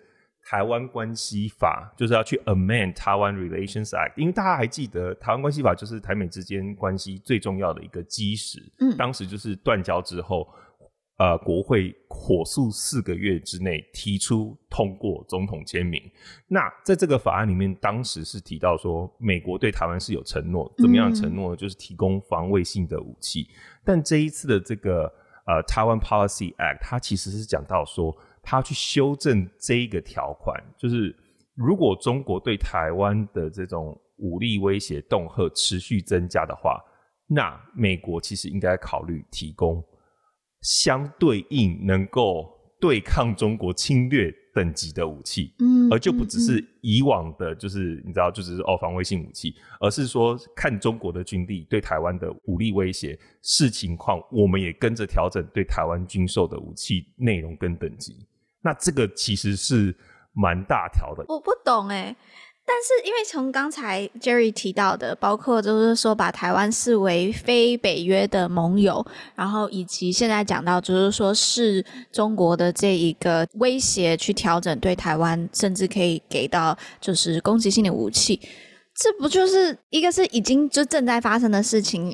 [0.49, 4.13] 台湾关系法，就是要去 amend Taiwan Relations Act。
[4.17, 8.63] 因为大家还记得，台湾关系法就是台美之间关系最重要的一个基石。
[8.79, 10.49] 嗯，当时就是断交之后。
[11.19, 15.99] 呃，国会火速四个月之内提出通过，总统签名。
[16.47, 21.57] 那在这个法案里面，当时是提到说，美国对台湾是有承诺，怎么样的承诺？
[21.57, 23.49] 就是提供防卫性的武器。
[23.49, 23.55] 嗯。
[23.83, 25.11] 但这一次的这个
[25.47, 28.15] 呃，Taiwan Policy Act，它其实是讲到说，
[28.47, 31.13] 他去修正这一个条款，就是
[31.57, 36.81] 如果中国对台湾的这种武力威胁、恫吓持续增加的话，
[37.27, 39.85] 那美国其实应该考虑提供。
[40.63, 42.49] 相对应能够
[42.81, 58.27] 对抗中国侵略等级的武器，嗯，而就不只是以往的，就是你知道，就是哦防卫性武器，而是说看中国的军力对台湾的武力威胁，视情况，我们也跟着调整对台湾军售的武器内容跟等级。
[58.67, 59.95] 那这个其实是
[60.33, 61.25] 蛮大条的。
[61.29, 62.17] 我不懂哎，
[62.67, 78.41] 但是因为从刚才 Jerry 提到的，包括就是说把台湾视为非北约的盟友，然后以及现在讲到就是说是中国的这一个威胁去调整对台湾，甚至可以给到就是攻击性的武器，
[78.97, 82.13] 这不就是一个是已经就正在发生的事情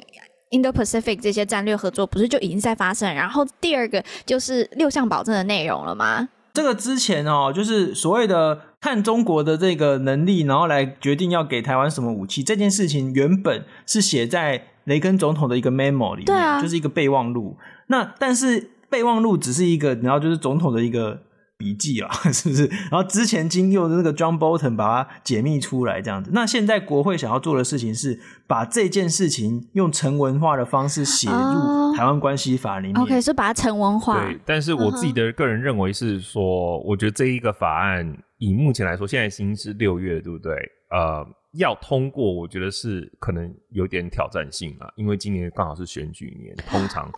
[0.50, 3.12] ？Indo-Pacific 这些战略合作不是就已经在发生？
[3.14, 6.28] 然后第二个就是六项保证的内容了吗？
[6.52, 12.42] 这个之前哦，就是所谓的看中国的这个能力，然后来决定要给台湾什么武器。
[12.42, 17.56] 这件事情原本是写在雷根总统的一个 memo 里面，啊，就是一个备忘录。
[17.86, 21.22] 那但是备忘录只是一个，然后就是总统的一个。
[21.62, 22.66] 笔记啊， 是不是？
[22.66, 26.32] 然后之前经由那个 John Bolton 把它解密出来，这样子。
[26.34, 32.96] 那现在国会想要做的事情是把这件事情用成文化的方式写入台湾关系法里面。
[32.96, 34.24] Oh, OK，是把它成文化。
[34.24, 36.82] 对，但是我自己的个人认为是说，uh.
[36.84, 40.54] 我觉得这一个法案以目前来说，现在已经是六月，对不对？
[40.90, 47.08] 呃，要通过，我觉得是可能有点挑战性啊，因为今年刚好是选举年，通常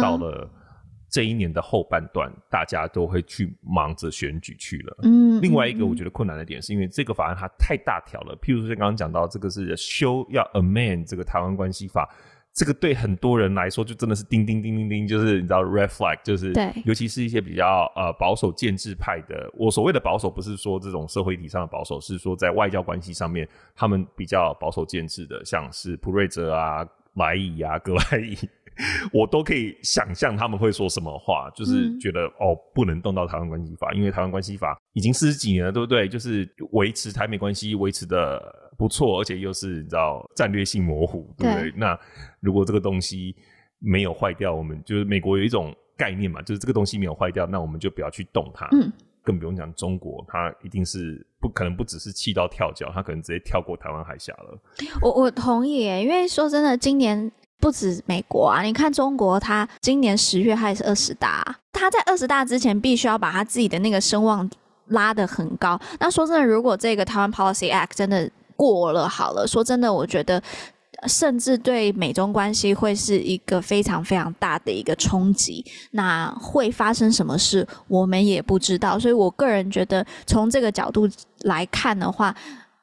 [0.00, 0.46] 到了。
[0.46, 0.59] Uh
[1.10, 4.96] 这一年的后半段，大家都会去忙着选举去了。
[5.02, 8.36] 嗯，另外一个我觉得困难的点，是因为这个法案它太大条了。
[8.40, 12.08] 譬如说，像刚刚讲到这个是修要 amend 这个台湾关系法，
[12.52, 19.50] 这个对很多人来说就真的是叮叮叮叮叮，就是你知道 red flag，就是对，尤其是一些比较呃保守建制派的。
[19.54, 28.36] 我所谓的保守，不是说这种社会体上的保守，是说在外交关系上面，他们比较保守建制的，像是普瑞泽啊、莱伊啊、格莱伊。
[29.12, 36.08] 我都可以想象他们会说什么话，就是觉得、嗯、哦，不能动到台湾关系法，因为台湾关系法已经四十几年了，对不对？
[36.08, 38.40] 就是维持台美关系维持的
[38.78, 41.70] 不错，而且又是你知道战略性模糊，对不对？
[41.70, 41.98] 对，那
[42.40, 43.36] 如果这个东西
[43.78, 48.66] 没有坏掉，我们就是美国有一种概念嘛，就是这个东西没有坏掉，那我们就不要去动它。
[48.72, 48.90] 嗯，
[49.22, 54.58] 更不用讲中国，它一定是不可能不只是气到跳脚，它可能直接跳过台湾海峡了。
[55.02, 57.30] 我我同意耶，因为说真的，今年。
[57.60, 64.48] 不止美国啊，你看中国，它今年十月还是二十大，它在二十大之前必须要把它自己的那个声望
[64.86, 65.78] 拉得很高。
[65.98, 70.42] 那说真的，如果这个台湾 Policy Act 真的过了好了，说真的，我觉得
[71.06, 75.64] 甚至对美中关系会是一个非常非常大的一个冲击。
[75.92, 78.98] 那会发生什么事，我们也不知道。
[78.98, 81.08] 所以我个人觉得，从这个角度
[81.42, 82.34] 来看的话，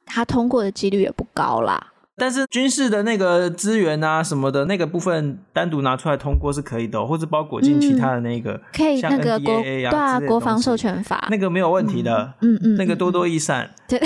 [0.05, 1.93] 它通过的几率也不高啦。
[2.17, 13.69] 但是军事的那个资源啊什么的那个部分单独拿出来通过是可以的，或者包裹进其他的那个，嗯、可以那个国对啊国防授权法那个没有问题的，嗯嗯，嗯那个多多益善。
[13.87, 14.01] 对，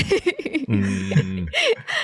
[0.68, 1.46] 嗯，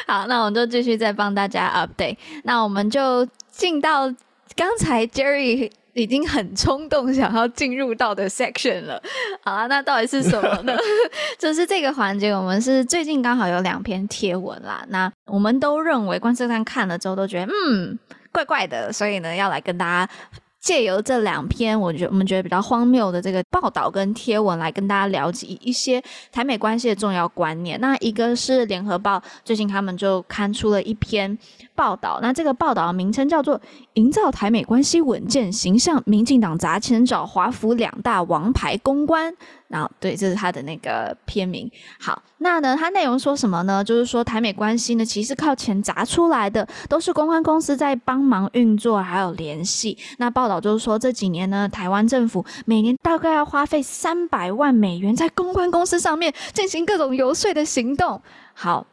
[0.07, 4.07] 好，那我们就继续再帮大家 update，那我们就进到
[4.55, 5.69] 刚才 Jerry。
[5.97, 9.01] 已经很冲动想要进入到的 section 了，
[9.41, 10.77] 好啊，那到底是什么呢？
[11.39, 17.97] 就是这个环节，我们是最近刚好有两篇贴文啦，那我们都认为观测站看了之后都觉得嗯
[18.31, 20.11] 怪怪的，所以呢要来跟大家。
[20.59, 27.79] 借由这两篇，我觉得我们觉得比较荒谬的这个报道跟贴文，来跟大家了解一些台美关系的重要观念。
[27.79, 31.37] 那一个是联合报最近他们就刊出了一篇
[31.77, 33.59] 报道，那这个报道的名称叫做
[33.93, 39.31] 《营造台美关系稳健形象，民进党砸钱找华府两大王牌公关》。
[39.67, 41.69] 然后，对，这是他的那个片名。
[41.99, 43.83] 好，那呢，他内容说什么呢？
[43.83, 49.97] 就是说台美关系呢，其实靠钱砸出来的，都是公关公司在帮忙运作，还有联系。
[50.17, 58.21] 那报道就是说，这几年呢，台湾政府每年大概要花费三百万美元在公关公司上面进行各种游说的行动。
[58.53, 58.87] 好。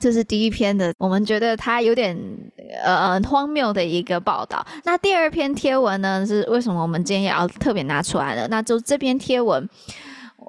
[0.00, 2.16] 这是第一篇的，我们觉得它有点
[2.82, 4.64] 呃荒谬的一个报道。
[4.84, 8.46] 那第二篇贴文呢，是为什么我们今天也要特别拿出来了？
[8.48, 9.68] 那就这篇贴文，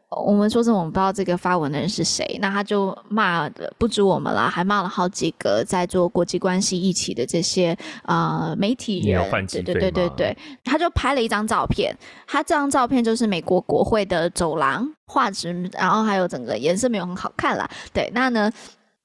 [0.10, 2.38] 我们说真的，我们不知道这个发文的人是谁。
[2.42, 9.48] 那他就骂的不止我们啦，还骂了好几个在做国际关系一起的这些呃媒体人。
[9.48, 11.96] 对对对对对，他就拍了一张照片，
[12.28, 17.70] 他这张照片就是美国国会的走廊画质，然后还有整个颜色没有很好看啦。
[17.94, 18.52] 对，那呢？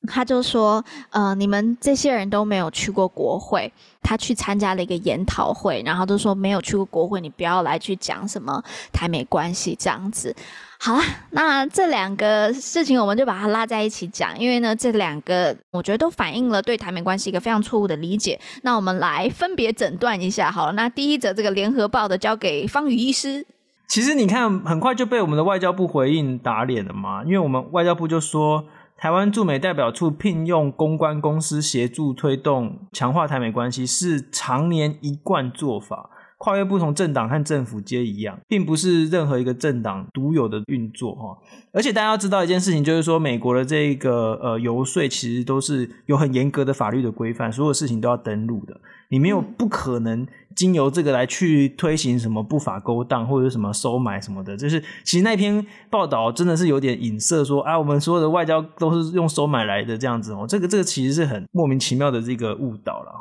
[0.06, 3.72] 他就说：“呃，你们这些人都没有去过国会。
[4.06, 8.62] 他去参加了一个研讨会，然后都说没有去过国会，你不要来去讲什么
[8.92, 10.36] 台美关系这样子。
[10.78, 18.38] 好了，那这两个事情我们就把它拉在一起讲，因为呢，这两个我觉得都反映了对台美关系一个非常错误的理解。
[18.60, 20.50] 那我们来分别诊断一下。
[20.50, 23.46] 好了，那第一则这个联合报的交给方宇医师。
[23.88, 28.66] 其实你看，很快就被我们的外交部回应打脸了嘛，因为我们外交部就说。”
[29.04, 36.08] 台湾驻美代表处聘用公关公司协助推动强化台美关系，是常年一贯做法。
[36.44, 41.38] 跨越不同政党和政府皆一样，并不是任何一个政党独有的运作哈。
[41.72, 48.78] 而且大家要知道一件事情，就是说美国的这个呃游说其实都是有很严格的法律的规范，所有事情都要登录的。
[49.08, 54.54] 你没有不可能经由这个来去推行什么不法勾当或者什么收买什么的。
[54.54, 60.44] 就是其实那篇报道真的是有点影射说，啊，我们所有的外交都是用收买来的这样子哦。
[60.46, 63.12] 这个这个其实是很莫名其妙的这个误导了。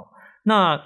[0.45, 0.77] 那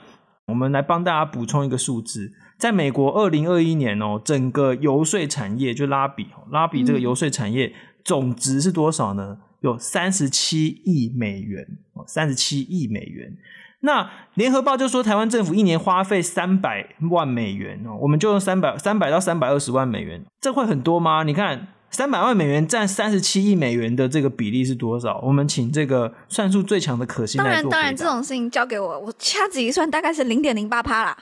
[0.48, 7.74] 我们来帮大家补充一个数字，在美国二零二一年哦，整个游说产业就拉比拉比这个游说产业
[8.04, 9.40] 总值是多少呢？
[9.60, 13.36] 有三十七亿美元哦，三十七亿美元。
[13.82, 21.24] 那联合报就说，台湾政府一年花费三百万美元哦，我们就用三百三百到三百二十万美元，这会很多吗？
[21.24, 21.68] 你看。
[21.90, 25.20] 三百万美元占三十七亿美元的这个比例是多少？
[25.24, 27.72] 我们请这个算术最强的可心来做。
[27.72, 31.18] 当然，当然，这种事情交给我，我掐指一算，大概是零点零八趴啦。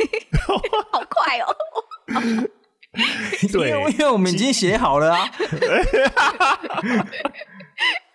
[0.90, 1.54] 好快哦！
[3.52, 5.30] 对，因为我们已经写好了啊。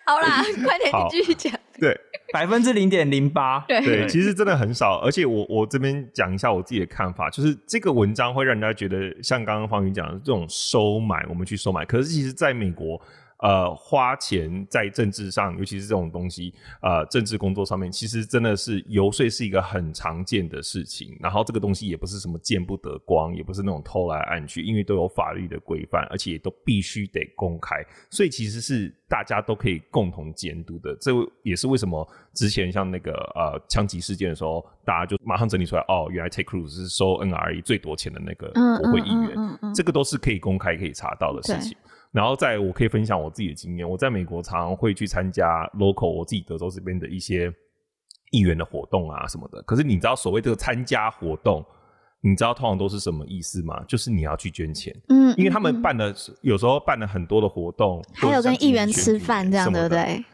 [0.04, 1.52] 好啦，快点，你继续讲。
[1.80, 1.98] 对。
[2.32, 4.98] 百分之零点零八，对，其实真的很少。
[5.00, 11.84] 而且我我这边讲一下我自己的看法，就是这个文章会让人家觉得像刚刚方宇讲的这种收买，我们去收买。
[11.84, 13.00] 可是其实，在美国。
[13.38, 21.16] 呃，花钱在政治上，尤其是这种东西，呃，政治工作上面，其实真的是游说是一个很常见的事情。
[21.20, 27.76] 然后这个东西也不是什么见不得光，也不是那种偷来暗去，因为都有法律的规范，而且也都必须得公开，
[28.10, 30.96] 所以其实是大家都可以共同监督的。
[30.98, 31.12] 这
[31.42, 38.48] 也是为什么之前像那个呃枪击事件的时候，大家就马上整理出来，哦，原来 Ted Cruz 是收 NRE 最多钱的那个
[38.80, 41.76] 国会议员，嗯嗯嗯嗯嗯、这个都是可以公开可以查到的事情。
[42.16, 43.86] 然后再，我可以分享我自己的经验。
[43.86, 47.52] 我在美国常常会去参加 local 我自己德州这边的一些
[48.30, 49.60] 议员的活动啊什么的。
[49.64, 51.62] 可是你知道所谓这个参加活动，
[52.22, 53.84] 你知道通常都是什么意思吗？
[53.86, 60.24] 就是你要去捐钱，嗯，因为他们办的有时候办了很多的活动，还有跟议员吃饭这样，对不对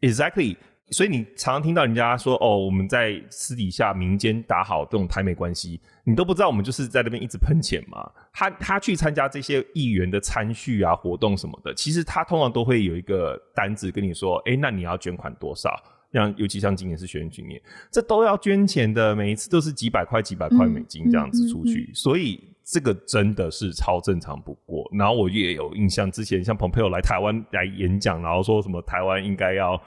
[0.00, 0.56] ？Exactly。
[0.90, 8.10] 所以你常常听到人家说哦，我们在私底下民间打好这种台美关系，你都不知道我们就是在那边一直喷钱嘛。
[8.32, 15.70] 他他去参加这些议员的参叙啊、活动什么的，其实他通常都会有一个单子跟你说，哎，那你要捐款多少？
[16.10, 17.60] 像尤其像今年是选举年，
[17.92, 24.88] 这都要捐钱的，每一次都是几百块、几百块美金这样子出去，嗯嗯嗯嗯、所以这个真的是超正常不过。
[24.92, 29.78] 然后我也有印象，之前像蓬佩奥来台湾来演讲，然后说什么台湾应该要。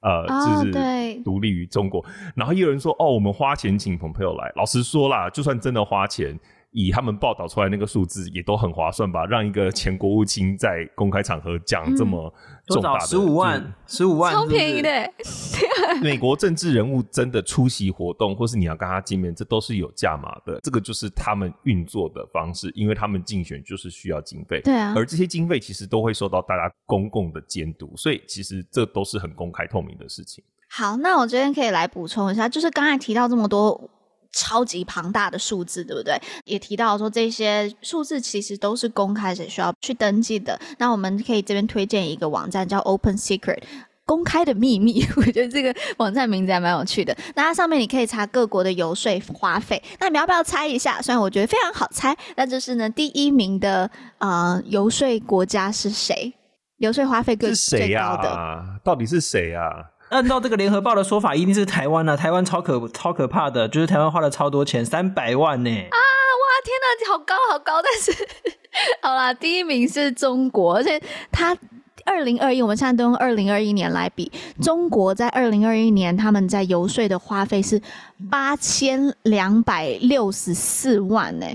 [0.00, 4.52] 呃，就是独立于中国，然后也有人说，哦，我们花钱请朋友来。
[4.56, 6.38] 老实说啦，就算真的花钱。
[6.72, 9.26] 以他们报道出来那个数字也都很划算吧？
[9.26, 12.32] 让一个前国务卿在公开场合讲这么
[12.66, 15.12] 重大的十五万，十五万，超便宜的。
[16.00, 20.60] 美国政治人物真的出席活动，或是你要跟他见面，这都是有价码的。
[20.62, 24.60] 这个就是他们运作的方式，因为他们竞选就是需要经费。
[24.60, 30.44] 对啊，而这些经费其实都会受到大家公共的监督，所以其实这都是很公开透明的事情。
[30.68, 33.90] 好，那我这边可以来补充一下，就是刚才提到这么多。
[34.32, 36.20] 超级庞大的数字，对不对？
[36.44, 40.58] 也提到说这些数字其实都是公开，是需要去登记的。
[40.78, 43.62] 那我们可以这边推荐一个网站叫 Open Secret，
[44.04, 45.04] 公开的秘密。
[45.16, 47.16] 我觉得这个网站名字还蛮有趣的。
[47.34, 49.82] 那它上面你可以查各国的游说花费。
[49.98, 51.00] 那你要不要猜一下？
[51.02, 56.32] 虽然我觉得非常好猜，那就是呢，第一名的呃游说国家是谁？
[56.78, 59.70] 游说花费最最高的，到底是谁啊？
[60.10, 62.16] 按照这个联合报的说法，一定是台湾啊。
[62.16, 65.70] 台湾超可超可怕的，就是台湾花了超多钱，三百万呢！
[65.70, 67.74] 啊，哇，天哪，好高好高！
[67.80, 68.28] 但是，
[69.00, 71.00] 好啦，第一名是中国，而且
[71.30, 71.56] 他
[72.04, 74.30] 二零二一，我们现在都用二零二一年来比，
[74.60, 77.80] 中国在二零二一年他们在游说的花费是
[78.28, 81.46] 八千两百六十四万呢。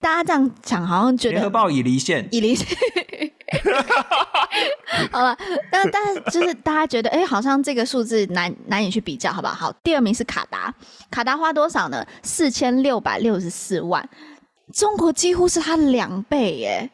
[0.00, 2.68] 大家这样讲，好像觉得联合报已离线，已离线。
[5.10, 5.36] 好了，
[5.70, 9.54] 但但是就是大家觉得，哎、欸，好像这个数字难难以去比较，好不好？
[9.54, 10.74] 好，第二名是卡达，
[11.10, 12.04] 卡达花多少呢？
[12.22, 14.06] 四千六百六十四万，
[14.72, 16.90] 中国几乎是它两倍耶，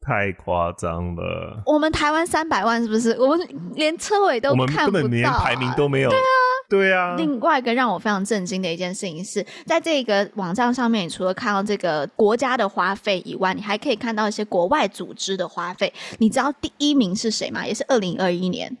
[0.00, 1.62] 太夸张了。
[1.66, 3.10] 我们台湾三百万是不是？
[3.20, 6.10] 我们连车尾都看不到、啊，我们根本连排名都没有。
[6.10, 6.22] 对啊。
[6.68, 15.90] 对啊，另外一个让我非常震惊的一件事情是，在这个网站上面，你除了看到这个国家的花费以外，你还可以看到一些国外组织的花费。
[16.18, 17.66] 你知道第一名是谁吗？
[17.66, 18.76] 也是二零二一年，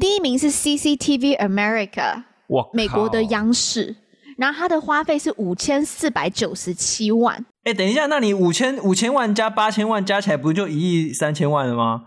[0.00, 3.94] 第一名是 CCTV America，哇，美国的央视，
[4.38, 7.44] 然后它的花费是五千四百九十七万。
[7.64, 12.04] 哎，等一下，那你五千五千万加八千万加起来，不就一亿三千万了吗？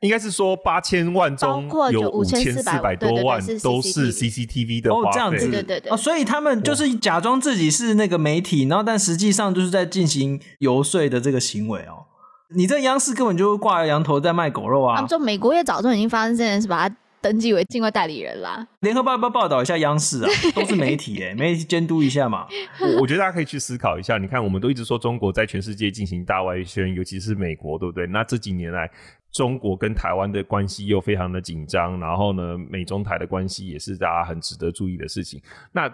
[0.00, 5.08] 应该是说八千万中有五千四百多万都是 CCTV 的花费。
[5.08, 5.90] 哦，这样子，对对对。
[5.90, 12.06] 哦，所以他们就是假装自己是那个媒体，然后但实际上就是在进行游说的这个行为哦。
[12.54, 14.94] 你这央视根本就挂了羊头在卖狗肉啊！
[14.96, 18.66] 他们说美国也早就已经发生这件事，把它登记为境外代理人啦。
[18.80, 20.30] 联合报要不要报道一下央视啊？
[20.54, 22.46] 都是媒体哎，媒体监督一下嘛。
[22.80, 24.16] 我我觉得大家可以去思考一下。
[24.16, 28.06] 你看，我们都一直说中国在全世界进行大外宣，尤其是美国，对不对？
[28.06, 28.90] 那这几年来。
[29.32, 35.40] 中国跟台湾的关系又非常的紧张，然后呢，美中台的关系也是大家很值得注意的事情。
[35.72, 35.88] 那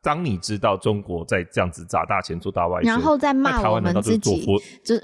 [0.00, 4.46] 当你知道中国在这样子砸大钱做大外宣，然后再骂我们自己，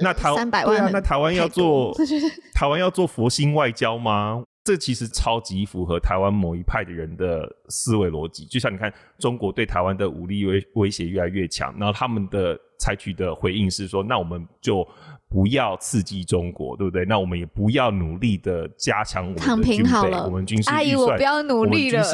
[0.00, 1.92] 那台湾三百万，对啊，那台湾要做
[2.54, 4.44] 台湾要做佛心外交吗？
[4.64, 8.46] 这其实超级符合台湾某一派的人的思维逻辑。
[8.46, 14.86] 就像你看，中国对台湾的武力威威胁越来越强，然后他们的采取的回应是说，那我们就。
[15.26, 17.04] 不要刺激中国，对不对？
[17.06, 22.04] 那我们也不要努力的加强我们的军平好了，我们军事预算，阿姨，我不要努力了。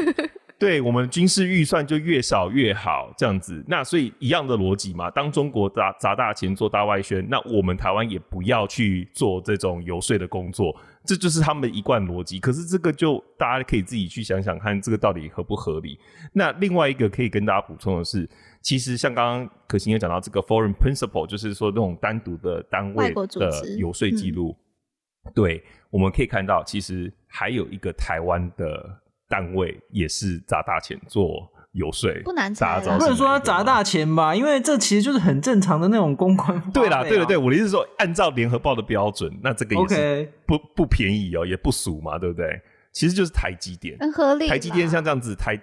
[0.58, 3.64] 对，我们军事预算就越少越好，这样子。
[3.66, 12.38] 那所以一样的逻辑嘛，当中国砸砸大钱做大外宣，那我们台湾也不要去做这种游说的工作，这就是他们的一贯逻辑。
[12.38, 15.98] 可是这个就大家可以自己去想想看，这个到底合不合理？
[16.34, 18.28] 那另外一个可以跟大家补充的是。
[18.66, 24.56] 其实像刚刚可心也讲到这个 foreign principle，就是说那种单独的单位的游说记录，
[25.24, 36.70] 嗯、对，我们可以看到，其实还有一个台湾的单位也是砸大钱做游说，不难砸，不能说他砸大钱吧，因为这其实就是很正常的那种公关、啊。
[36.74, 42.60] 对啦，对对对，我的意思是说，按照联合报的标准，那这个也是不不便宜哦，也不俗嘛，对不对？
[42.90, 44.48] 其实就是台积电，很合理。
[44.48, 45.56] 台积电像这样子台。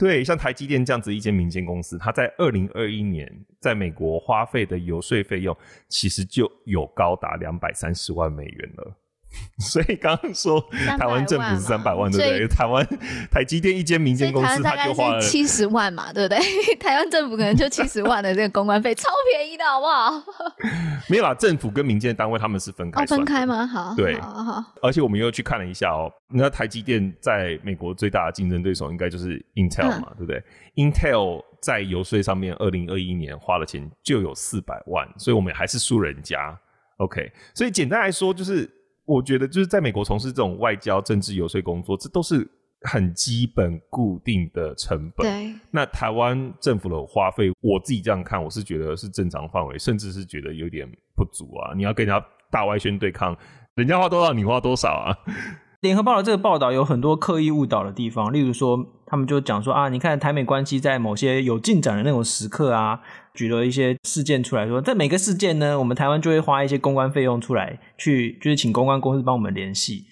[0.00, 3.30] 对，像台积电这样子一间民间公司，它在二零二一年
[3.60, 5.54] 在美国花费的游说费用，
[5.90, 8.96] 其实就有高达两百三十万美元了。
[9.60, 10.60] 所以刚刚说
[10.98, 12.48] 台湾政府是三百万，对不对？
[12.48, 12.86] 台湾
[13.30, 16.38] 台积电一间民间公司，它就花了七十万嘛，对不对？
[16.80, 20.22] 台湾政府可能就七十万的这个公关费，超便宜的，好不好？
[21.08, 23.66] 没有啦，政府跟民间单位他们是分开、哦，分开吗？
[23.66, 30.42] 好，对，好，好，而且我们又去看了一下哦，那台积电在美国最大的竞争对手应该就是 Intel 嘛，嗯、对不对
[30.76, 36.58] ？Intel 在游说上面，二零二一年花了钱就有四百万，所以我们还是输人家。
[36.96, 38.79] OK，所以简单来说就是。
[39.10, 42.48] 我觉得就是在美国从事这种外交、政治游说工作，这都是
[42.82, 45.26] 很基本固定的成本。
[45.26, 51.74] 对，那台湾政府的花费，我自己这样看，我是觉得是正常范围，甚至是觉得有点不足啊。
[51.74, 53.36] 你要跟人家大外宣对抗，
[53.74, 55.18] 人家花多少，你花多少啊？
[55.82, 58.76] 联合报的这个报道有很多刻意误导的地方，例如说，
[59.10, 63.00] 他们就讲说啊，你看台美关系在某些有进展的那种时刻啊。
[63.32, 70.04] 举了一些事件出来说，在每个事件呢，我们台湾就会花一些公关费用出来，去就是请公关公司帮我们联系，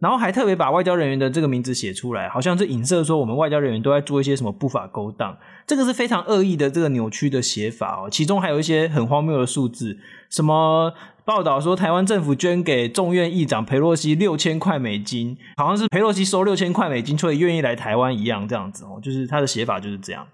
[0.00, 5.36] 然后还特别把外交人员的这个名字写出来，好像是影射说我们外交人员都在做一些什么不法勾当，
[5.66, 8.08] 这个是非常恶意的这个扭曲的写法哦。
[8.10, 9.98] 其中还有一些很荒谬的数字，
[10.30, 10.92] 什么
[11.24, 20.26] 报道说台湾政府捐给众院议长裴洛西六千块美金，好像是裴洛西收六千块美金，所以愿意来台湾一样，这样子哦，就是他的写法就是这样。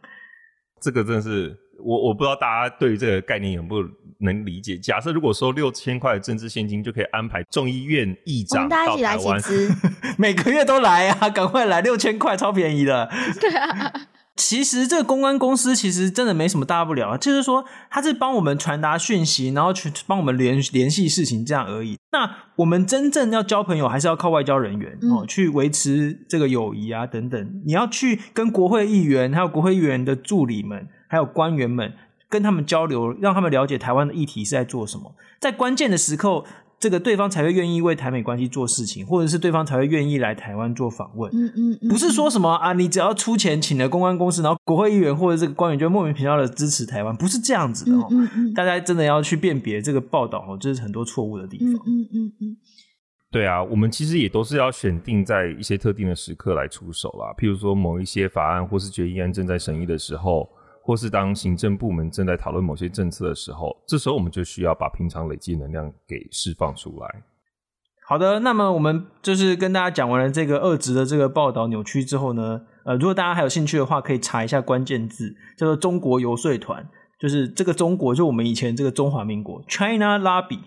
[0.80, 1.56] 这个真是。
[1.82, 3.76] 我我不知道大家对于这个概念能不
[4.20, 4.76] 能理解。
[4.76, 9.40] 假设如果说六千块的政治现金就可以安排众议院议长到台湾，
[10.16, 13.10] 每个月都来啊，赶快来，六千块超便宜的。
[13.40, 13.92] 对啊，
[14.34, 21.98] 其实这个公关公司其实真的没什么大不了，就是说他是帮我们传达讯息，然后去帮我们联联系事情这样而已。
[22.12, 27.62] 那我们真正要交朋友，还是要靠外交人员哦，去维持这个友谊啊等等。
[27.66, 30.88] 你要去跟国会议员，还有国会议员的助理们。
[31.08, 31.92] 还有官员们
[32.28, 36.44] 跟他们交流，让他们了解台湾的议题是在做什么，在关键的时刻，
[36.78, 41.30] 这个对方才会愿意为台美关系做事情，或者是对方才会愿意来台湾做访问。
[41.32, 48.06] 嗯嗯，嗯，不是说什么啊，你只要出钱请了公关公司，然后国会议员或者这个官员就莫名其妙的支持台湾，不是这样子的哦。
[48.10, 51.74] 嗯嗯，大家真的要去辨别这个报道哦，这是很多错误的地方。
[51.86, 52.56] 嗯嗯嗯，嗯。
[53.30, 60.48] 对啊，我们其实也都是要选定在一些特定的时刻来出手啦，譬如说某一些法案或是决议案正在审议的时候。
[60.86, 67.22] 或是当行政部门正在讨论某些政策的时候，这时候我们就需要把平常累积能量给释放出来。
[68.06, 80.60] 好的，那么我们就是跟大家讲完了这个恶质的这个报道扭曲之后呢，呃，如果大家还有兴趣的话，可以查一下关键字，叫做“中国游说团”，就是这个中国，就我们以前这个中华民国 （China Lobby）。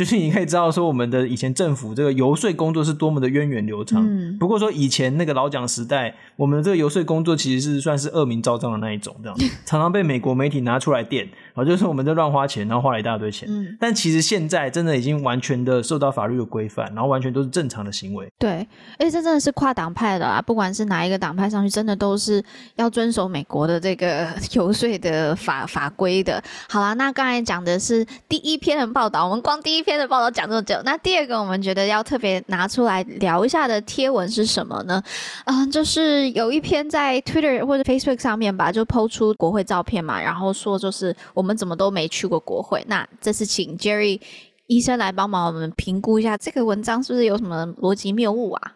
[0.00, 4.02] 就是你可以知道说，我们的以前政府这个游说工作是多么的源远流长。
[4.02, 13.46] 嗯，不过说以前那个老蒋时代，我们的这个游说工作其实是算是恶名昭彰的那一种，这样 常常被美国媒体拿出来电，然后就是我们在乱花钱，然后花了一大堆钱。
[13.52, 18.26] 嗯，但其实现在真的已经完全的受到法律的规范，然后完全都是正常的行为。
[18.38, 18.66] 对，
[18.98, 22.42] 而且这真的是跨党派的啊，不管是哪一个党派上去，真的都是
[22.76, 26.42] 要遵守美国的这个 游说的法法规的。
[26.70, 35.02] 好啦，那刚才讲的是第一篇的报道，我们光第一篇的报道讲这么久，那第二个我们觉得要特别拿出来聊一下的贴文是什么呢？
[35.46, 42.84] 嗯，就是有一篇在 Twitter 或者 Facebook 上面吧，就抛出国会照片嘛，然后说就是我们怎么都没去过国会。
[42.88, 44.20] 那这次请 Jerry
[44.66, 48.72] 医生来帮忙我们评估一下这个文章是不是有什么逻辑谬误啊？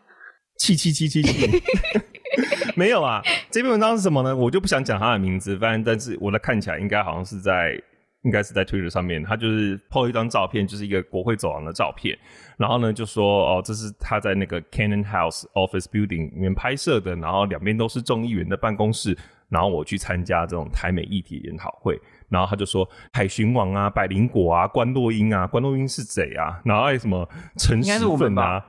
[0.59, 1.63] 七七七七七，
[2.77, 3.21] 没有啊！
[3.51, 4.35] 这篇文章是什么呢？
[4.35, 7.81] 我就不想讲他的名字，反正但是我的看起来应该好像是在。
[8.25, 12.19] 应该是在 Twitter 上面，他就是 po 一张照片，就是一个国会走廊的照片。
[12.57, 17.15] 然后呢，就说哦，这是他在那个 Cannon House Office Building 里面拍摄的。
[17.17, 19.17] 然后两边都是众议员的办公室。
[19.51, 22.01] 然后我去参加这种台美议题研讨会。
[22.29, 26.61] 然后他就说，海巡王啊，百灵果啊，关洛英啊，关洛英是谁啊？
[26.65, 28.65] 然后还有什么陈时奋啊？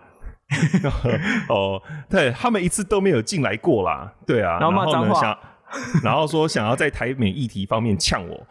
[1.50, 4.14] 哦，对，他们一次都没有进来过啦。
[4.28, 5.38] 对啊， 然后骂脏话，想，
[6.04, 8.46] 然后说想要在台美议题方面呛我。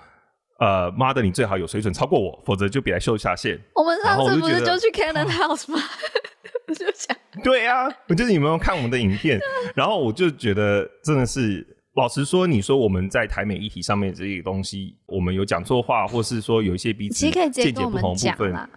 [0.58, 3.60] 呃，妈的，你最好有水准超过我，否则就别来秀下限。
[3.74, 5.78] 我们上次不是就去 Cannon House 吗？
[6.66, 9.38] 我就想，对啊，我就是你们有看我们的影片，
[9.74, 18.68] 然后我就觉得真的是，老实说，你说我们在台美议题上面这些东西，我们有讲错话，或是说有一些彼此见解不同的部分，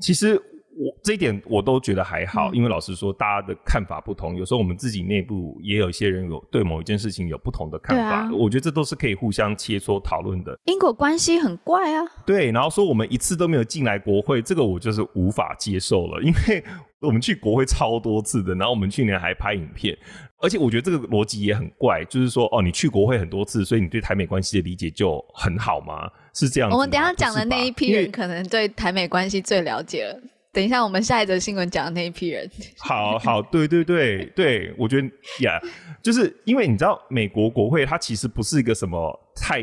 [0.00, 0.40] 其实。
[0.78, 10.56] 我这一点我都觉得还好，嗯，因为老实说，大家的看法不同，有时候我们自己内部也有一些人有对某一件事情有不同的看法，啊，我觉得这都是可以互相切磋讨论的。
[10.64, 12.04] 因果关系很怪啊。
[12.26, 16.62] 对，然后说我们一次都没有进来国会，这个我就是无法接受了，因为
[17.00, 19.96] 我们去国会超多次的，然后我们去年还拍影片，
[20.42, 26.10] 而且我觉得这个逻辑也很怪，就是说哦，你去国会很多次，所以你对台美关系的理解就很好吗？
[26.34, 26.74] 是这样子？
[26.74, 30.20] 我们等一下讲的那一批人，可能对台美关系最了解了。
[30.56, 35.06] 等一下，我们下一则新闻讲的那一批人，好好，对对对对，我觉得
[35.40, 35.68] 呀，yeah,
[36.02, 39.60] 就是因为你知道，美国国会它其实不是一个什么太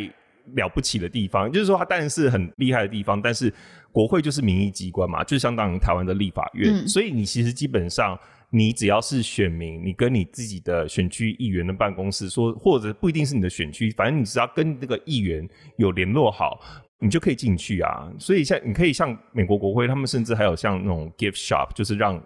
[0.54, 3.52] 了不起的地方，就是说它当然是很厉害的地方，但是
[3.92, 8.16] 国会就是民意机关嘛，就相当于台湾的立法院，嗯，所以你其实基本上
[8.52, 16.62] 你只要是选民，你跟你自己的选区议员的办公室说，或者不一定是你的选区，反正你只要跟那个议员有联络好。
[17.04, 22.18] 你就可以进去啊，所以像你可以像美国国会，他们甚至还有像那种 gift shop，就是让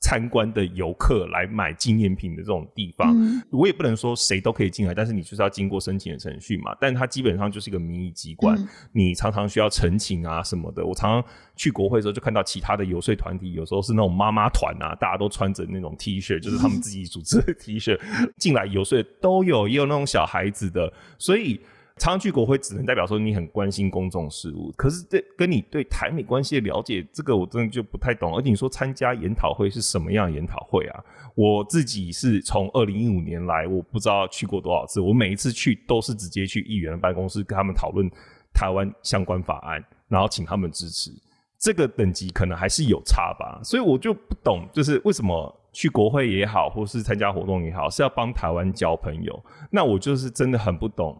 [0.00, 3.16] 参观的游客来买纪念品的这种地方。
[3.16, 3.40] 嗯。
[3.52, 6.76] 我也不能说谁都可以进来，但是你就是要经过申请的程序嘛。
[6.80, 10.84] 但它基本上就是一个民意机关，嗯，你常常需要陈情啊什么的。
[10.84, 17.98] 我常常去国会的时候，就看到其他的游说团体，有时候是那种妈妈团啊，大家都穿着那种 T 恤，就是他们自己组织的 T 恤
[18.38, 21.60] 进来游说都有，也有那种小孩子的，所以。
[21.98, 24.70] 常常去国会，只能代表说你很关心公众事务。
[24.76, 28.36] 可是，这跟你对台美关系的了解，这个我真的就不太懂。
[28.36, 31.04] 而且你说参加研讨会是什么样研讨会啊？
[31.34, 35.00] 我自己是从二零一五年来，我不知道去过多少次。
[35.00, 38.06] 我每一次去都是直接去议员的办公室跟他们讨论
[38.52, 41.10] 台湾相关法案，然后请他们支持。
[41.58, 43.58] 这个等级可能还是有差吧。
[43.64, 49.42] 所以我就不懂，就是为什么去国会也好，或是参加活动也好，是要帮台湾交朋友？
[49.70, 51.18] 那我就是真的很不懂。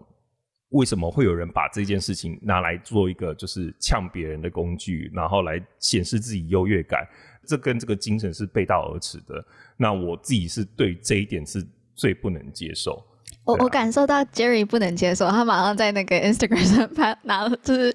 [0.70, 7.06] 为什么会有人把这件事情拿来做一个就是呛别人的工具，然后来显示自己优越感？
[7.46, 9.44] 这跟这个精神是背道而驰的。
[9.76, 11.64] 那我自己是对这一点是
[11.94, 13.04] 最不能接受。
[13.44, 17.94] 我、啊、我感受到 Jerry 不能接受，他马上在那个 Instagram 上拍拿了，就是。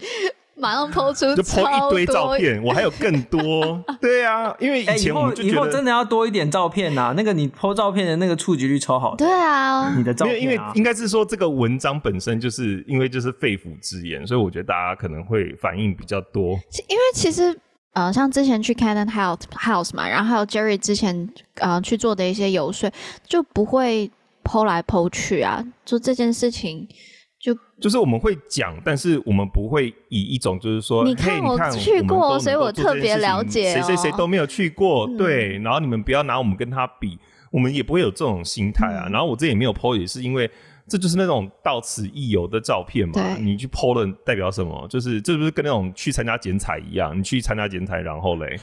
[0.61, 3.83] 马上 po 出就 po 一堆照片，我还有更多。
[3.99, 7.13] 对啊，因为以前我们就觉得、欸、以，后以后真的要多一点照片呐、啊。
[7.17, 9.15] 那个你 po 照片的那个触及率超好。
[9.15, 16.51] 对啊，你的照片、啊、因为因为应该是说这个文章本身就是因为就是肺腑之言，所以我觉得大家可能会反应比较多。
[16.87, 17.57] 因为其实
[17.93, 22.91] 呃，像之前去 Cannon House House 嘛，然后还有 Jerry 之前呃去做的一些游说，
[23.27, 24.11] 就不会
[24.43, 26.87] po 来 po 去啊，就这件事情。
[27.41, 33.73] 就就是我们会讲，但是我们不会以一种就是说，你看我去过，所以我特别了解。
[33.73, 35.57] 谁谁谁都没有去过，对。
[35.57, 37.17] 然后你们不要拿我们跟他比，
[37.49, 39.09] 我们也不会有这种心态啊。
[39.11, 40.47] 然后我这也没有 po，也是因为
[40.87, 43.35] 这就是那种到此一游的照片嘛。
[43.39, 44.87] 你去 po 了代表什么？
[44.87, 47.17] 就是这不是跟那种去参加剪彩一样？
[47.17, 48.55] 你去参加剪彩，然后嘞，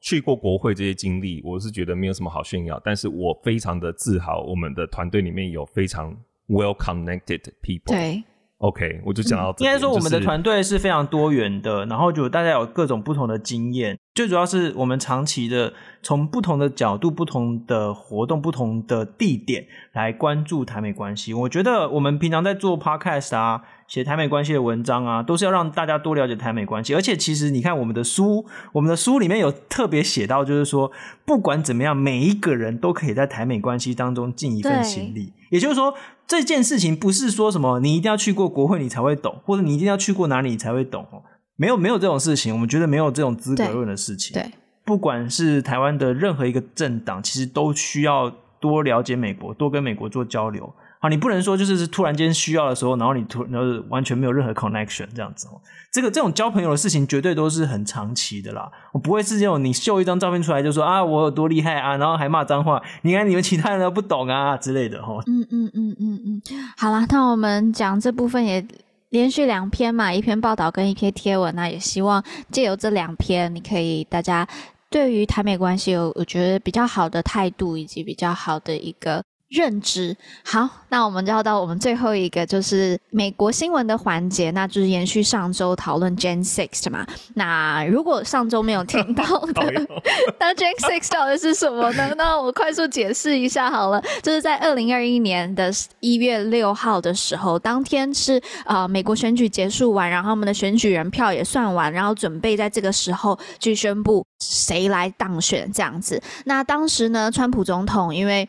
[0.00, 2.80] 去过国会这些经历，我是觉得没有什么好炫耀。
[2.84, 6.16] 但是我非常的自豪，我们的团队里面有非常。
[6.48, 8.22] Well connected people，对
[8.58, 9.66] ，OK，我就讲到这、嗯。
[9.66, 13.98] 应该说，我们的团队是非常多元的，就是、然后就大家有各种不同的经验。
[14.14, 21.34] 最主要是我们长期的从不同的角度、不同的活动、不同的地点来关注台美关系。
[21.34, 26.94] 我觉得我们平常在做 Podcast 啊、写台美关系的文章啊，都是要让大家多了解台美关系。
[26.94, 30.90] 而且，其实你看我们的书，我们的书里面有特别写到，就是说，
[31.26, 35.32] 不管怎么样，每一个人都可以在台美关系当中尽一份心力。
[35.50, 35.92] 也就是说。
[36.26, 41.22] 这件事情不是说什么你一定要去过国会你才会懂，或者你一定要去过哪里你才会懂哦。
[41.56, 44.34] 没有没有这种事情，我们觉得没有这种资格论的事情。
[44.34, 44.52] 对，对，
[44.84, 50.72] 不管是台湾的任何一个政党，其实都需要多了解美国，多跟美国做交流。
[50.98, 55.60] 好，你不能说就是突然间需要的时候，然后你突然后完全没有任何 connection 这样子哦。
[55.92, 58.70] 这个这种交朋友的事情绝对都是很长期的啦。
[58.92, 65.22] 我不会是这种你秀一张照片出来就说啊我有多厉害啊，然后还骂脏话，你看你们其他人都不懂啊之类的哈。
[65.26, 66.42] 嗯嗯嗯嗯嗯，
[66.76, 68.66] 好啦，那我们讲这部分也
[69.10, 74.46] 连续两篇嘛，一篇报道跟一篇贴文，那也希望借由这两篇，你可以大家
[74.90, 79.22] 对于台美关系有我觉得比较好的态度，以及比较好的一个。
[79.48, 80.16] 认知。
[80.44, 87.06] 好，那我们就要到我们最后一个，就是美国新闻的环节，那就是延续上周讨论 Jan 6嘛。
[87.34, 89.24] 那如果上周没有听到
[89.54, 89.86] 的，
[90.40, 92.12] 那 Jan Six 到底是什么呢？
[92.18, 95.70] 那我快速解释一下好了，就是在二零二一年的
[96.00, 106.20] 一月六号的时候，当天是呃美国选举结束完，然后我们的选举人票也算完，然后准备在这个时候去宣布谁来当选这样子。
[106.44, 108.48] 那当时呢，川普总统因为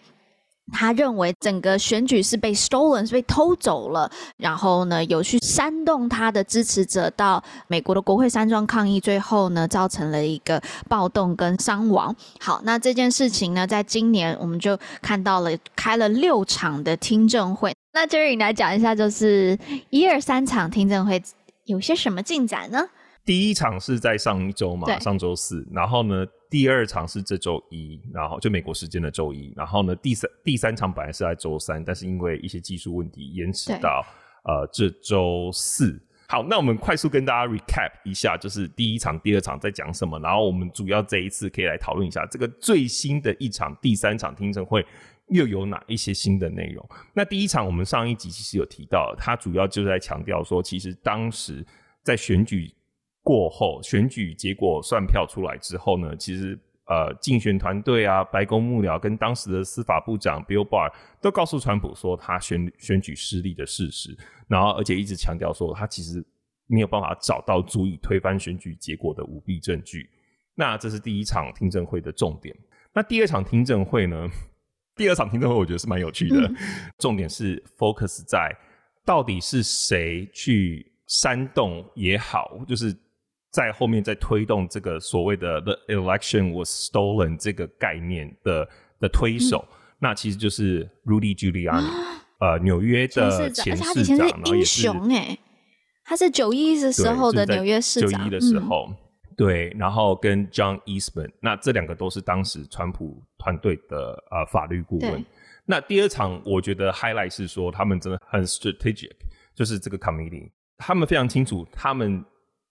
[0.74, 12.14] 他认为整个选举是被 stolen，是被偷走了，然后呢，有去煽动他的支持者到美国的国会山庄抗议，最后呢，造成了一个暴动跟伤亡。
[12.40, 17.74] 好，那这件事情呢，在今年我们就看到了开了六场的听证会。
[17.94, 19.58] 那 Jerry 你来讲一下，就是
[19.90, 21.24] 一二三场听证会
[21.64, 22.84] 有些什么进展呢？
[23.26, 26.26] 第一场是在上一周嘛，上周四，然后呢。
[26.50, 34.06] 第二场是这周一，然后就美国时间的周一，然后呢，第三第三场本来是在周三，但是因为一些技术问题延迟到
[34.44, 36.02] 呃这周四。
[36.30, 44.86] 好，那我们快速跟大家 recap 一下，就是第一场、第二场在讲什么，然后我们主要这一次可以来讨论一下这个最新的一场第三场听证会
[45.30, 46.90] 又有哪一些新的内容。
[47.14, 51.66] 那第一场我们上一集其实有提到，它主要就是在强调说，其实当时
[52.04, 52.74] 在选举。
[53.28, 64.18] 过后选举结果算票出来之后呢，其实呃竞选团队啊、白宫幕僚跟当时的司法部长 Bill Barr 都告诉川普说他选选举失利的事实，
[64.48, 66.24] 然后而且一直强调说他其实
[66.68, 70.10] 没有办法找到足以推翻选举结果的舞弊证据。
[70.56, 72.56] 那这是第一场听证会的重点。
[72.94, 74.26] 那第二场听证会呢？
[74.96, 76.56] 第二场听证会我觉得是蛮有趣的，嗯、
[76.98, 78.56] 重点是 focus 在
[79.04, 82.96] 到底是谁去煽动也好，就是。
[83.58, 95.36] 在后面在推动这个所谓的 “the election was stolen” 这个概念的的推手，嗯、那其实就是 Rudy Giuliani，、啊、呃，纽约的前市长，而且他以前是英雄哎，
[96.04, 98.94] 他是九一的时候的纽约市长，九一的时候，
[99.36, 105.26] 对，然后跟 John Eastman，那这两个都是当时川普团队的呃法律顾问。
[105.66, 109.16] 那第二场我觉得 highlight 是说他们真的很 strategic，
[109.56, 112.24] 就是这个 committee，他们非常清楚他们。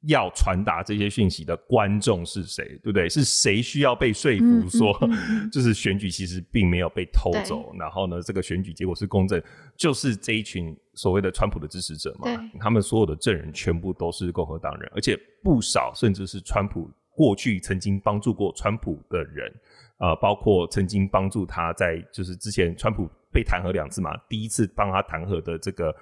[0.03, 3.09] 要传达这些讯息的观众是谁，对不对？
[3.09, 9.43] 是谁需要被说服说，嗯嗯嗯、 就是选举其实并没有被偷走，然后呢，这个选举结果是公正，
[9.77, 12.29] 就是这一群所谓的川普的支持者嘛，
[12.61, 19.53] 他们所有的证人全部都是共和党人，而且不少甚至是川普过去曾经帮助过川普的人，
[19.99, 25.93] 呃，包括曾经帮助他在就是之前川普被弹劾两次嘛，第一次帮他弹劾的这个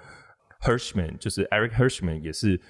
[0.61, 2.61] Herschmann，就是 Eric Herschmann 也是。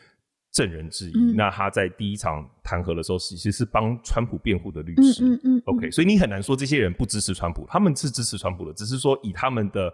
[0.55, 5.25] 证人之一，嗯、那他在第一场弹劾的时候，其实是帮川普辩护的律师。
[5.65, 9.93] OK，所以你很难说这些人不支持川普，他们是支持川普的，只是说以他们的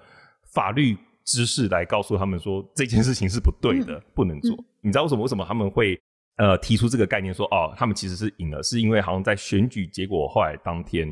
[0.54, 0.96] 法律
[1.26, 4.56] 知识来告诉他们说这件事情是不对的，嗯、不能做。
[4.56, 5.24] 嗯、你知道为什么？
[5.24, 6.00] 为什么他们会
[6.36, 11.12] 呃提出这个概念说哦，他们其实是赢了，是因为好像在选举结果后来当天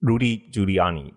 [0.00, 1.12] ，Rudy Giuliani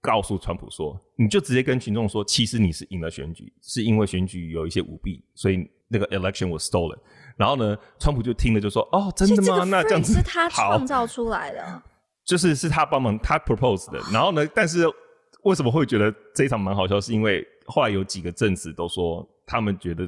[0.00, 5.70] 告诉川普说，你就直接跟群众说，其实你是赢了选举，是因为选举有一些舞弊，所以。
[5.90, 6.98] 那个 election was stolen，
[7.36, 9.64] 然后呢，川普就听了就说：“哦，真的吗？
[9.64, 11.82] 那这样子是他创造出来的，
[12.26, 13.98] 就是是他帮忙他 propose 的。
[14.12, 14.84] 然后呢，但是
[15.44, 17.00] 为什么会觉得这一场蛮好笑？
[17.00, 20.04] 是因为后来有几个证词都说，他们觉得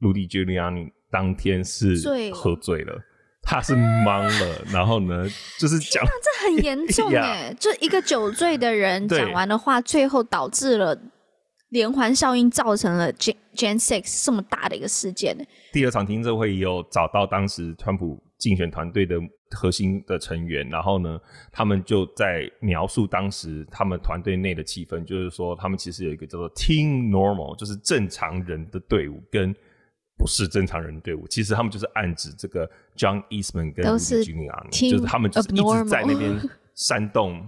[0.00, 1.96] Rudy Giuliani 当天是
[2.32, 2.98] 喝醉了，
[3.42, 4.64] 他是懵了。
[4.72, 10.98] 然后呢，就是讲这很严重 哎，就一个酒醉的人讲完的话，最后导致了。”
[11.70, 13.12] 连环效应造成了
[13.58, 15.44] Jan Jan Six 这么大的一个事件呢？
[15.72, 19.16] 第二场听证会也有找到当时川普竞选团队的
[19.50, 21.18] 核心的成员，然后呢，
[21.50, 29.52] 他们就在描述当时他们团队内的气氛，就是说他们其实有一个叫做 Team Normal，就是正常人的队伍跟
[30.16, 36.40] 不是正常人的队伍，其实他们就是暗指这个 John Eastman 跟 Rudy Giuliani，就是他们就是一直在那边
[36.74, 37.40] 煽动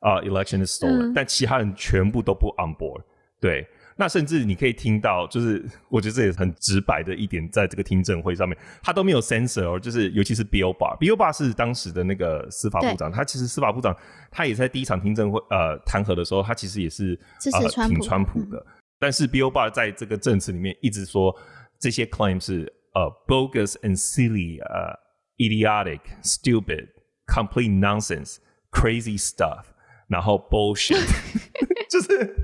[0.00, 3.02] 啊、uh, election is stolen，、嗯、但其他人全部都不 on board，
[3.40, 3.66] 对。
[3.98, 13.96] 那甚至你可以听到，就是我觉得这也是很直白的一点，在这个听证会上面，他都没有 censor 哦，就是尤其是 Bill Barr，Bill Barr 是当时的那个司法部长，他其实司法部长，
[14.30, 17.18] 他也在第一场听证会呃弹劾的时候，他其实也是
[17.52, 18.66] 呃挺川普的，嗯、
[18.98, 21.34] 但是 Bill Barr 在这个证词里面一直说
[21.80, 24.92] 这些 claims 是呃 bogus and silly，呃
[25.38, 26.88] idiotic, stupid,
[27.26, 28.36] complete nonsense,
[28.70, 29.64] crazy stuff，
[30.08, 31.02] 然后 bullshit，
[31.88, 32.36] 就是。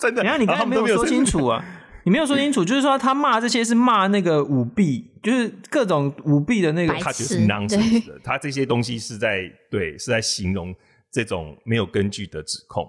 [0.00, 1.64] 真的，然后你刚才没有说清楚啊，
[2.04, 10.74] 你没有说清楚，就是说他骂这些是骂那个舞弊，就是各种舞弊的那个，他就是 nonsense 的，他这些东西是在对，是在形容
[11.10, 12.86] 这种没有根据的指控。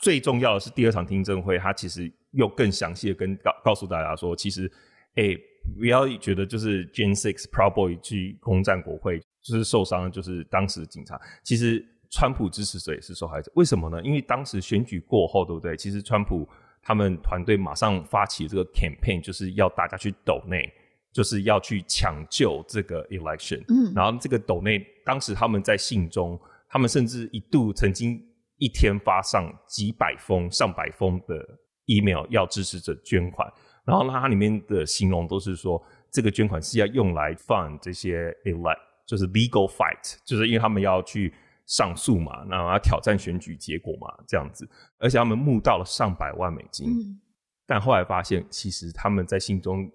[0.00, 4.70] 最重要的是第二场听证会，他其实又更详细的跟告告诉大家说，其实，
[5.16, 5.38] 哎、欸，
[5.78, 11.84] 不要觉得就是 Gen Six Proud Boy 去攻占国会，就是受伤，就是当时的警察，其实。
[12.14, 14.00] 川普支持者也是受害者，为什么呢？
[14.04, 15.76] 因为当时选举过后，对不对？
[15.76, 16.48] 其实川普
[16.80, 20.72] 他们团队马上发起这个 campaign，就是要大家去抖内，
[21.12, 23.64] 就是要去抢救这个 election。
[23.66, 26.38] 嗯，然后这个抖内，当时他们在信中，
[26.68, 28.24] 他们甚至一度曾经
[28.58, 31.44] 一天发上几百封、上百封的
[31.86, 33.52] email 要支持者捐款，
[33.84, 41.34] 然后呢，它里面的形容都是说，这个捐款是要用来 fund 这些 elect，就是 legal fight，就是因为他们要去。
[41.66, 47.20] 上诉嘛，然后要挑战选举结果嘛，这样子，而且他们募到了上百万美金，嗯、
[47.66, 49.90] 但后来发现，其实他们在信中，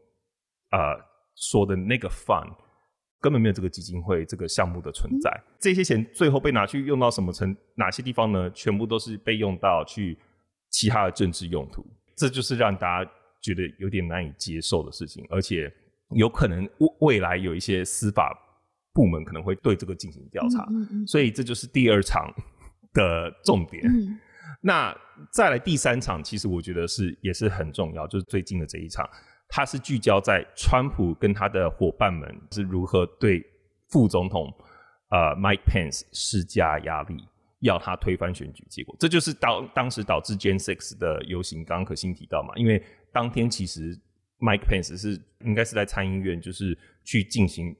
[0.71, 0.99] 呃，
[1.35, 2.51] 说的那个 fund
[3.21, 8.49] 根本没有这个基金会这个项目的存在，嗯、这些钱最后被拿去用到什么程哪些地方呢？
[8.51, 10.17] 全部都是被用到去
[10.71, 13.11] 其他的政治用途，这就是让大家
[13.41, 15.71] 觉得有点难以接受的事情，而且
[16.15, 18.35] 有可能未未来有一些司法。
[18.99, 22.29] 部门可能会对这个进行调查，嗯嗯嗯，所以这就是第二场
[22.91, 23.81] 的重点。
[23.87, 24.19] 嗯、
[24.59, 24.93] 那
[25.31, 29.09] 再来第三场，其实我觉得是也是很重要，就是最近的这一场，
[29.47, 33.41] 它是聚焦在川普跟他的伙伴们是如何对
[33.87, 34.53] 副总统
[35.11, 37.25] 呃 Mike Pence 施加压力，
[37.61, 38.93] 要他推翻选举结果。
[38.99, 41.63] 这就是当当时导致 Gen Six 的游行。
[41.63, 42.83] 刚刚可心提到嘛，因为
[43.13, 43.97] 当天其实
[44.39, 47.73] Mike Pence 是应该是在参议院，就是去进行。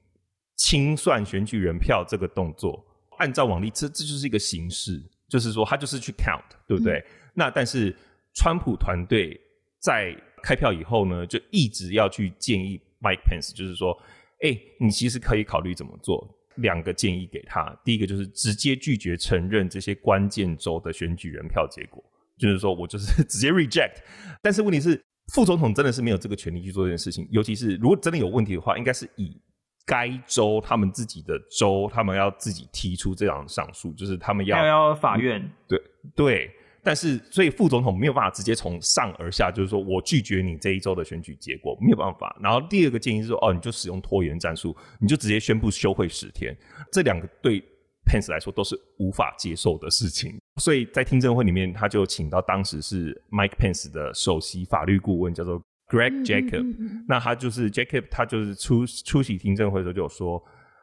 [0.62, 2.84] 清算选举人票这个动作，
[3.16, 6.98] 按照往例，这这就是一个形式，就是说他就是去 count，对不对？
[6.98, 7.96] 嗯、那但是
[8.34, 9.40] 川普团队
[9.78, 13.98] 在开票以后呢，就一直要去建议 Mike Pence，就是说，
[14.42, 16.28] 哎、欸，你其实可以考虑怎么做？
[16.56, 22.04] 两个建议给他，第一个就是直接拒绝承认这些关键州的选举人票结果，
[22.36, 24.02] 就是说我就是 直接 reject。
[24.42, 25.02] 但是问题是，
[25.32, 29.40] 副总统真的是没有这个权利去做这件事情，尤其是如果真的有问题的话，应该是以。
[29.86, 35.42] 该州他们自己的州，他们要自己提出这样的上诉，就是他们要要要法院。
[35.66, 35.80] 对
[36.14, 36.50] 对，
[36.82, 42.36] 但是所以副总统没有办法直接从上而下，就是说我拒绝你这一周的选举结果，没有办法。
[42.40, 46.56] 然后第二个建议是说，哦，你就使用拖延战术，你就直接宣布休会十天。
[46.92, 47.60] 这两个对
[48.06, 50.38] Pence 来说都是无法接受的事情。
[50.60, 55.60] 所以在听证会里面，他就请到当时是 Mike Pence 的首席法律顾问，叫做。
[55.90, 60.38] Greg Jacob，、那他就是 Jacob，他就是出出席听证会的时候就有说，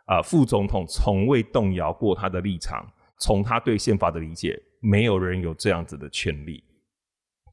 [0.05, 2.85] 啊、呃，副总统从未动摇过他的立场，
[3.17, 6.61] 从他对宪法的理解，没有人有这样子的权利。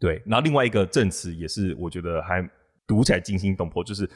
[0.01, 2.45] 对，然后另外一个证词也是我觉得还
[2.89, 4.11] 读起来惊心动魄，就是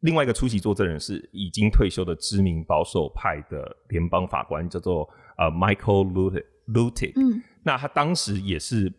[0.00, 5.08] 另外一个出席作证人是已经退休的知名保守派的联邦法官，叫做
[5.38, 6.34] 呃 Michael
[6.66, 8.92] Luttig，嗯，那他当时也是。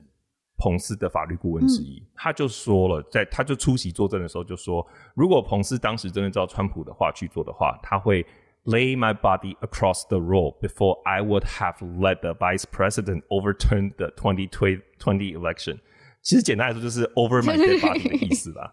[0.58, 4.86] 彭斯的法律顾问之一，嗯、他就说了，在他就出席作证的时候就说，
[5.16, 8.26] 如果彭斯当时真的照川普的话去做的话，他会
[8.66, 13.94] lay my body across the road before I would have let the vice president overturn
[13.98, 15.80] the twenty twenty election。
[16.22, 18.72] 其实简单来说就是 over my dead body 的意思啦。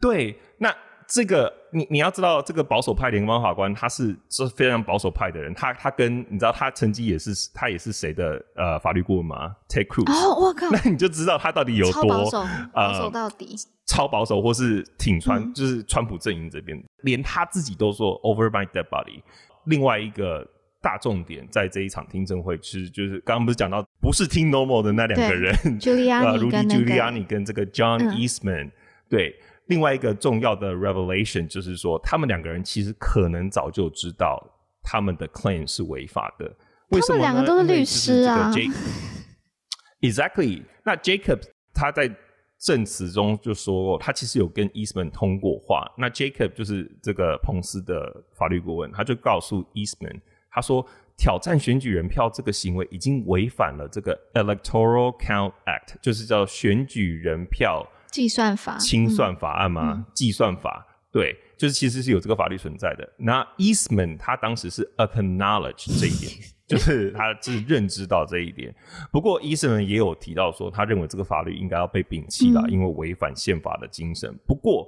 [0.00, 0.74] 对，那。
[1.08, 10.04] 这个你你要知道，这个保守派联邦法官他是是非常保守派的人，他他跟你知道他曾经也是他也是谁的呃法律顾问吗？Ted Cruz。
[10.12, 10.68] 哦，我靠！
[10.70, 12.44] 那你就知道他到底有多保守，
[12.74, 19.22] 保守到底，呃、超保守，或是挺川，嗯、就是川普阵营这边，连他自己都说 over my dead body。
[19.64, 20.46] 另外一个
[20.82, 28.72] 大重点在这一场听证会，其实就是刚刚不是讲到不是听 normal 的那两个人， Giuliani 跟 Rudy Giuliani 跟这个 John Eastman。
[29.10, 29.34] 对，
[29.68, 34.38] 另外一个重要的 revelation 就是说，他们两个人其实可能早就知道
[34.82, 36.44] 他们的 claim 是违法的。
[36.88, 37.24] 为什么呢？
[37.26, 38.50] 他们两个都是律师啊。
[40.00, 40.62] Exactly。
[40.84, 41.40] 那 Jacob
[41.74, 42.10] 他在
[42.58, 45.90] 证词中就说过，他其实有跟 Eastman 通过话。
[45.98, 60.06] 那 Jacob 就是这个彭斯的法律顾问，他就告诉 Eastman，他说挑战选举人票这个行为已经违反了这个 Electoral Count Act，就是叫选举人票计算法清算法案吗？
[60.14, 63.08] 计、嗯、算法对，就是其实是有这个法律存在的。
[63.18, 66.32] 那 Eastman 他当时是 acknowledge 这一点。
[66.68, 68.74] 就是他是认知到这一点，
[69.10, 74.38] 不过 Eastman 也有提到说，他认为这个法律应该要被摒弃了，因为违反宪法的精神。
[74.46, 74.86] 不过，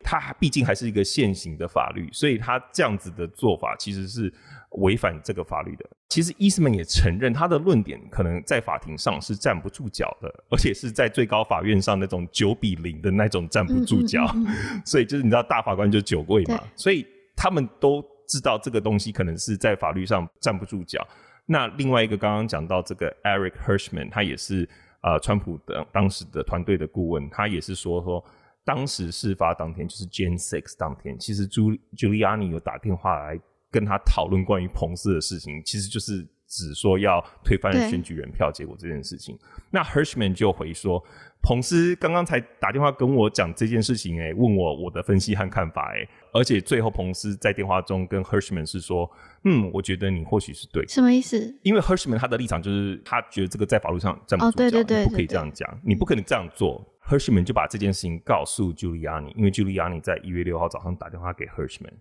[0.00, 4.34] 他毕竟还是一个现行的法律，所以他这样子的做法其实是
[4.74, 5.88] 违反这个法律的。
[6.08, 14.26] 其实伊斯曼也承认，他的论点可能在法庭上是站不住脚的，而且是在最高法院上那种九比零的那种站不住脚。
[14.84, 17.06] 所以就是你知道，大法官就九位嘛，所以
[17.36, 18.04] 他们都。
[18.28, 21.06] 知道这个东西可能是在法律上站不住脚。
[21.44, 24.66] 那另外一个刚刚讲到这个 Eric Hirschman，他也是
[25.02, 28.24] 呃川普的当时的团队的顾问，他也是说说
[28.64, 33.38] 当时事发当天就是 Jan 6当天，其实朱 Giuliani 有打电话来
[33.72, 39.36] 跟他讨论关于彭斯的事情，其实就是只说要推翻选举人票结果这件事情。
[39.70, 41.04] 那 Hirschman 就回说。
[41.44, 49.10] 彭斯刚刚才打电话跟我讲这件事情，哎，问我我的分析和看法，哎，而且最后彭斯在电话中跟 Hirschman 是说，
[49.42, 51.52] 嗯，我觉得你或许是对，什么意思？
[51.64, 56.80] 因为 Hirschman 他的立场就是他觉得这个在法律上站不住脚，哦、对对对对对，你不可以这样讲，你不可能这样做。
[57.08, 61.94] Hirschman 就把这件事情告诉 Giuliani，因为 Giuliani 在一月六号早上打电话给 Hirschman，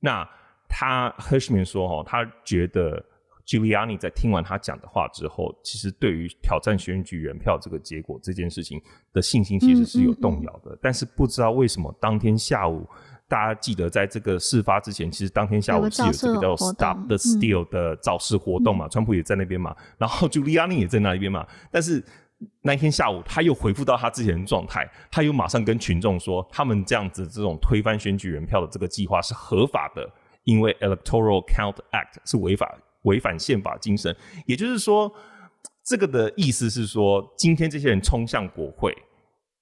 [0.00, 0.28] 那
[0.68, 3.04] 他 Hirschman 说，哦，他觉得。
[3.48, 8.78] Giuliani 在听完他讲的话之后，其实对于挑战选举人票这个结果这件事情
[9.10, 10.72] 的信心其实是有动摇的。
[10.72, 12.86] 嗯嗯嗯、但是不知道为什么，当天下午
[13.26, 21.46] 大家记得在这个事发之前，其实当天下午是有这个叫 Stop the Steal 的造势活动嘛，嗯、川普也在那边嘛，然后 Giuliani 也在那边嘛。
[21.70, 22.04] 但是
[22.60, 30.06] 那天下午他又恢复到他之前的状态，他又马上跟群众说，他们这样子这种推翻选举人票的这个计划是合法的，
[30.48, 32.76] 因为 Electoral Count Act 是违法。
[33.02, 35.10] 违反宪法精神，也就是说，
[35.86, 38.92] 这个的意思是说，今天这些人冲向国会，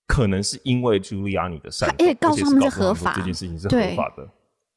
[0.09, 4.27] 可能是因为 Giuliani 的煽动，告诉他们是合法，这件事情是合法的。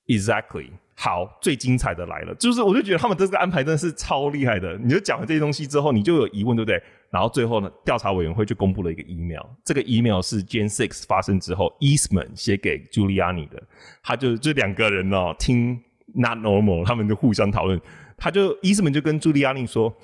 [0.07, 0.71] Exactly。
[0.93, 4.77] 好，最精彩的来了，就是我就觉得他们这个安排真的是超厉害的。
[4.77, 6.83] 你就讲了这些东西之后，你就有疑问，对不对？
[7.09, 13.63] 然后最后呢，调查委员会就公布了一个 email，这个 email 是 Jan Six 发生之后，Eastman 写给 Giuliani 的，
[14.03, 15.81] 他就这两个人哦，听
[16.15, 17.79] Not Normal，他们就互相讨论。
[18.17, 19.95] 他就伊斯曼就跟朱莉亚尼说：“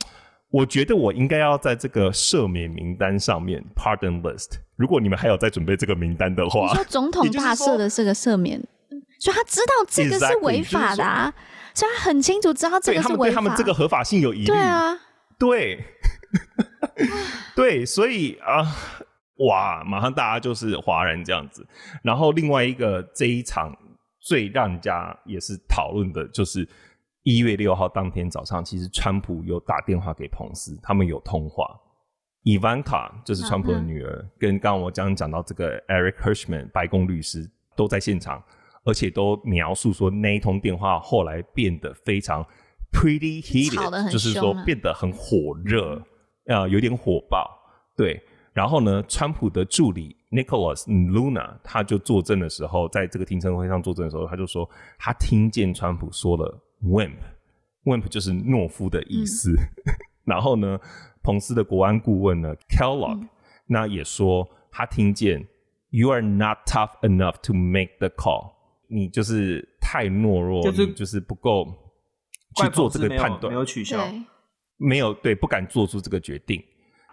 [0.50, 4.52] 我觉得我应该要在这个赦免名单上面 （pardon list）。
[4.78, 8.62] 如果你们还有在准备这个名单的话，你说总统大赦的这个赦免，
[9.20, 11.34] 所以他知道这个是违法的啊，
[11.74, 13.16] 所以他很清楚知道这个是违法。
[13.16, 14.46] 他们对他们这个合法性有疑虑。
[14.46, 14.98] 对啊，
[15.38, 15.84] 对，
[17.56, 18.66] 对，所以啊，
[19.48, 21.68] 哇，马上大家就是哗然这样子。
[22.02, 23.76] 然后另外一个这一场
[24.26, 26.68] 最让人家也是讨论的就是。”
[27.28, 31.66] 一月六号当天早上，其实川普有打电话给彭斯，他们有通话。
[32.44, 38.44] 伊万卡就是川普的女儿，嗯、跟刚刚我刚刚讲到这个 Eric Hirschman 白宫律师都在现场，
[38.84, 42.46] 而且都描述说那一通电话后来变得非常
[42.94, 45.96] pretty heated，就是说变得很火热，
[46.46, 47.50] 啊、呃，有点火爆。
[47.98, 48.22] 对，
[48.56, 56.62] 然后呢，川普的助理 Nicholas Luna 他就作证的时候，在这个听证会上作证的时候，他就说他听见川普说了。
[56.82, 59.52] Wimp，Wimp 就是懦夫的意思。
[59.52, 59.94] 嗯、
[60.24, 60.80] 然后呢，
[61.22, 63.30] 彭斯的国安顾问呢，Kellogg，、嗯、
[63.68, 65.46] 那也说他听见
[65.90, 68.54] You are not tough enough to make the call，
[68.88, 71.66] 你就是太懦弱，就是、你就是不够
[72.56, 74.08] 去做这个判断，没有取消，
[74.78, 76.64] 没有对，不敢做出这个决定。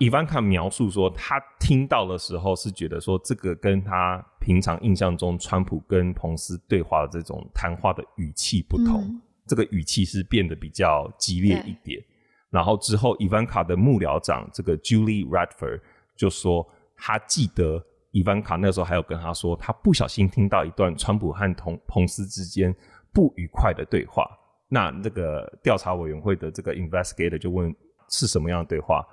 [0.02, 9.00] 伊万卡描述说，他听到的时候是觉得说，这个跟他平常印象中川普跟彭斯对话的这种谈话的语气不同。
[9.02, 12.02] 嗯这个语气是变得比较激烈一点，
[12.48, 15.80] 然后之后伊万卡的幕僚长这个 Julie Radford
[16.16, 22.74] 就说，他记得伊万卡那时候还有跟他说，他不小心听到一段川普和同彭斯之间
[23.12, 24.24] 不愉快的对话。
[24.68, 27.74] 那那个调查委员会的这个 investigator 就问
[28.08, 29.04] 是什么样的对话，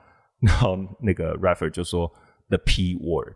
[0.47, 2.11] 然后那个 Radford 就说
[2.47, 3.35] The P word，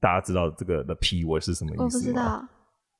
[0.00, 1.84] 大家知道这个 The P word 是什么意思吗？
[1.84, 2.48] 我不知道。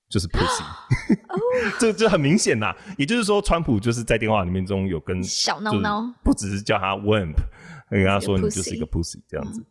[0.08, 0.62] 就是 pussy，
[1.80, 2.72] 这这很明显呐。
[2.96, 7.34] 也就是说，川普就是在电话里面中有跟小闹闹，不只是叫他 wimp，
[7.90, 9.66] 跟他说你就是一个 pussy 这样子。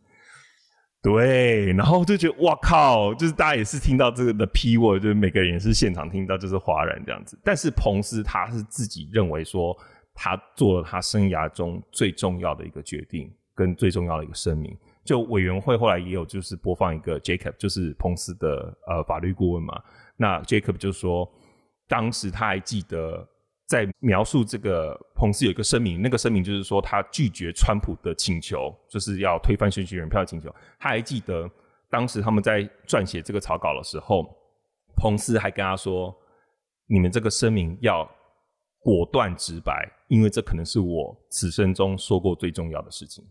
[1.02, 7.40] 对，然后就觉得哇靠，就是大家也是听到这个的 P word，就是每个人也是现场听到就是哗然这样子。
[7.42, 9.74] 但是彭斯他是自己认为说，
[10.12, 14.78] 他做了他生涯中最重要的一个决定，跟最重要的一个声明。
[15.04, 19.82] 就委员会后来也有就是播放一个 Jacob，就是彭斯的呃法律顾问嘛。
[20.16, 21.28] 那 Jacob 就说，
[21.88, 23.28] 当时他还记得。
[23.68, 30.48] 在描述这个彭斯有一个声明，那个声明就是说他拒绝川普的请求，就是要推翻选举人票请求。
[30.78, 31.50] 他还记得
[31.90, 34.24] 当时他们在撰写这个草稿的时候，
[34.94, 36.16] 彭斯还跟他说
[36.86, 38.08] ：“你们这个声明要
[38.78, 43.24] 果断直白，因为这可能是我此生中说过最重要的事情。”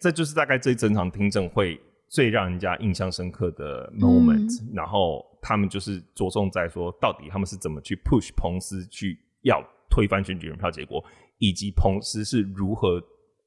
[0.00, 4.62] 这就是大概这一整场听证会最让人家印象深刻的 moment。
[4.62, 4.72] 嗯。
[4.74, 9.18] 然后他们就是着重在说，到底他们是怎么去 push 彭斯去。
[9.44, 11.04] 要推翻选举人票结果，
[11.36, 12.98] 以及彭斯是如何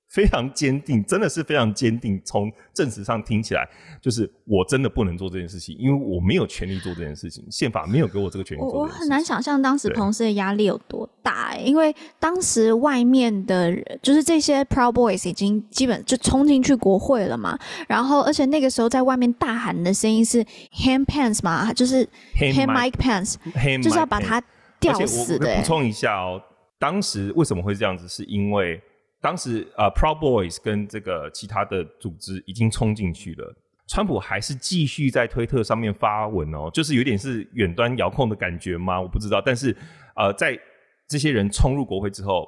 [0.10, 2.22] 非常坚定，真的是非常坚定。
[2.24, 3.68] 从证词上听起来，
[4.02, 8.62] 就是我真的不能做这件事情，因为我没有权利做这件事情，宪法没有给我这个权利。
[8.62, 17.58] 我我很难想象当时彭斯的压力有多大，欸，因为当时外面的人，就是这些 Proud Boys 已经基本就冲进去国会了嘛。
[17.88, 20.44] 然后，而且那个时候在外面大喊的声音是
[20.74, 23.36] Hang Pence 嘛，就是 “Hand Mike Pence，
[23.82, 24.42] 就是要把他。
[24.80, 25.56] 吊死的。
[25.56, 26.40] 补充一下哦，
[26.78, 28.08] 当时为什么会这样子？
[28.08, 28.80] 是因为
[29.22, 33.56] 当时呃，Proud Boys 跟这个其他的组织已经冲进去了，
[33.88, 39.00] 川普还是继续在推特上面发文哦，就是有点是远端遥控的感觉吗？
[39.02, 39.42] 我不知道。
[39.44, 39.76] 但是
[40.16, 40.60] 呃，在
[41.08, 42.48] 这些人冲入国会之后，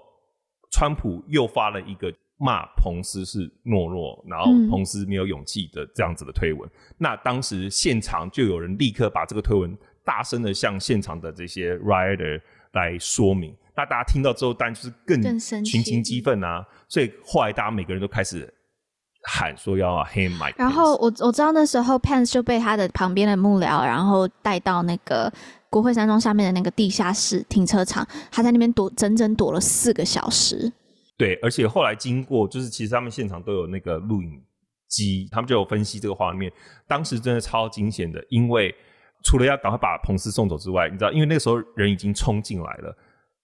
[0.71, 6.69] 川普又发了一个骂彭斯是懦弱，然后彭斯没有勇气的这样子的推文。
[6.69, 9.77] 嗯、那当时现场就有人立刻把这个推文。
[10.05, 12.41] 大声的向现场的这些 rioter
[12.71, 15.21] 来说明，那大家听到之后，当然就是更
[15.63, 16.65] 群情激愤啊！
[16.89, 18.53] 所以后来大家每个人都开始
[19.23, 20.53] 喊说要 hang Mike。
[20.57, 25.31] 然后我我知道那时候 Pence 就被他的旁边的幕僚，然后带到那个
[25.69, 30.69] 国会山庄下面的那个地下室停车场，他在那边躲整整躲了四个小时。
[31.17, 34.41] 对，而且后来经过，就是其实他们现场都有那个录影
[34.89, 36.51] 机，他们就有分析这个画面，
[36.85, 38.75] 当时真的超惊险的，因为。
[39.21, 42.97] 除了要赶快把彭斯送走之外，你知道，因为那个时候人已经冲进来了。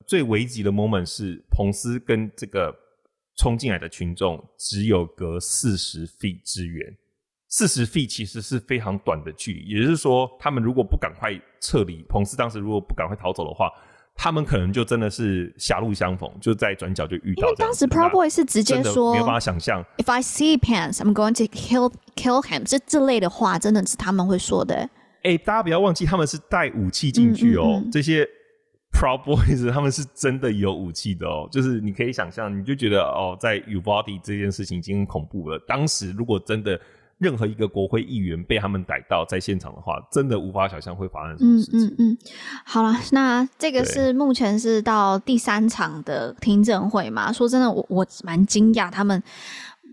[0.07, 2.73] 最危急的 moment 是彭斯跟这个
[3.37, 6.95] 冲进来的群众只有隔四十 feet 之远。
[7.47, 11.31] 四十 feet 其实是非常短的距离，也就是说，他们如果不赶快
[11.61, 13.69] 撤离，彭斯当时如果不赶快逃走的话，
[14.13, 17.47] 他们可能就真的是狭路相逢，就在转角就遇到。
[17.47, 22.63] 因为当时 Proud Boy 是直接说没有办法想象，If I see pants, I'm going to kill kill him。
[22.63, 24.75] 这这类的话，真的是他们会说的。
[25.23, 27.63] 哎、欸，大家不要忘记，他们是带武器进去哦。
[27.77, 28.27] 嗯嗯嗯，这些
[28.95, 31.47] Proud Boys 他们是真的有武器的哦。
[31.51, 35.59] 就是你可以想象，你就觉得哦，在 Ubody 这件事情已经很恐怖了。
[35.67, 36.79] 当时如果真的
[37.17, 41.79] 任何一个国会议员被他们逮到在现场的话，真的无法想象会发生什么事情。
[41.79, 42.17] 嗯嗯，嗯，
[42.65, 47.31] 好了，那这个是目前是到第三场的听证会嘛？
[47.31, 49.21] 说真的，我我蛮惊讶他们。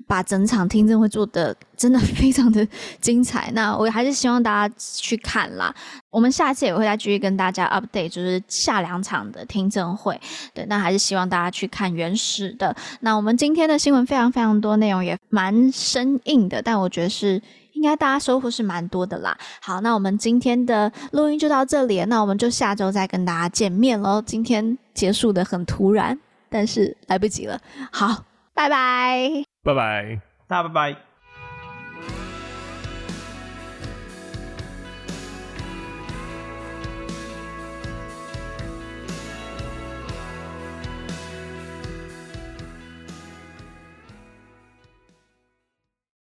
[0.07, 2.67] 把整场听证会做得真的非常的
[3.01, 5.75] 精彩，那我还是希望大家去看啦。
[6.11, 10.21] 我们下次也会再继续跟大家 update，就是下两场的听证会。
[10.53, 12.75] 对，那还是希望大家去看原始的。
[13.01, 17.41] 那我们今天的新闻非常非常多，内容也蛮生硬的，但我觉得是
[17.73, 19.37] 应该大家收获是蛮多的啦。
[19.63, 24.23] 好，那我们今天的录音就到这里，那我们就下周再跟大家见面喽。
[24.23, 26.19] 今天结束得很突然，
[26.51, 27.59] 但是来不及了。
[27.91, 29.52] 好，拜拜。
[29.63, 31.12] 拜拜，大家拜拜。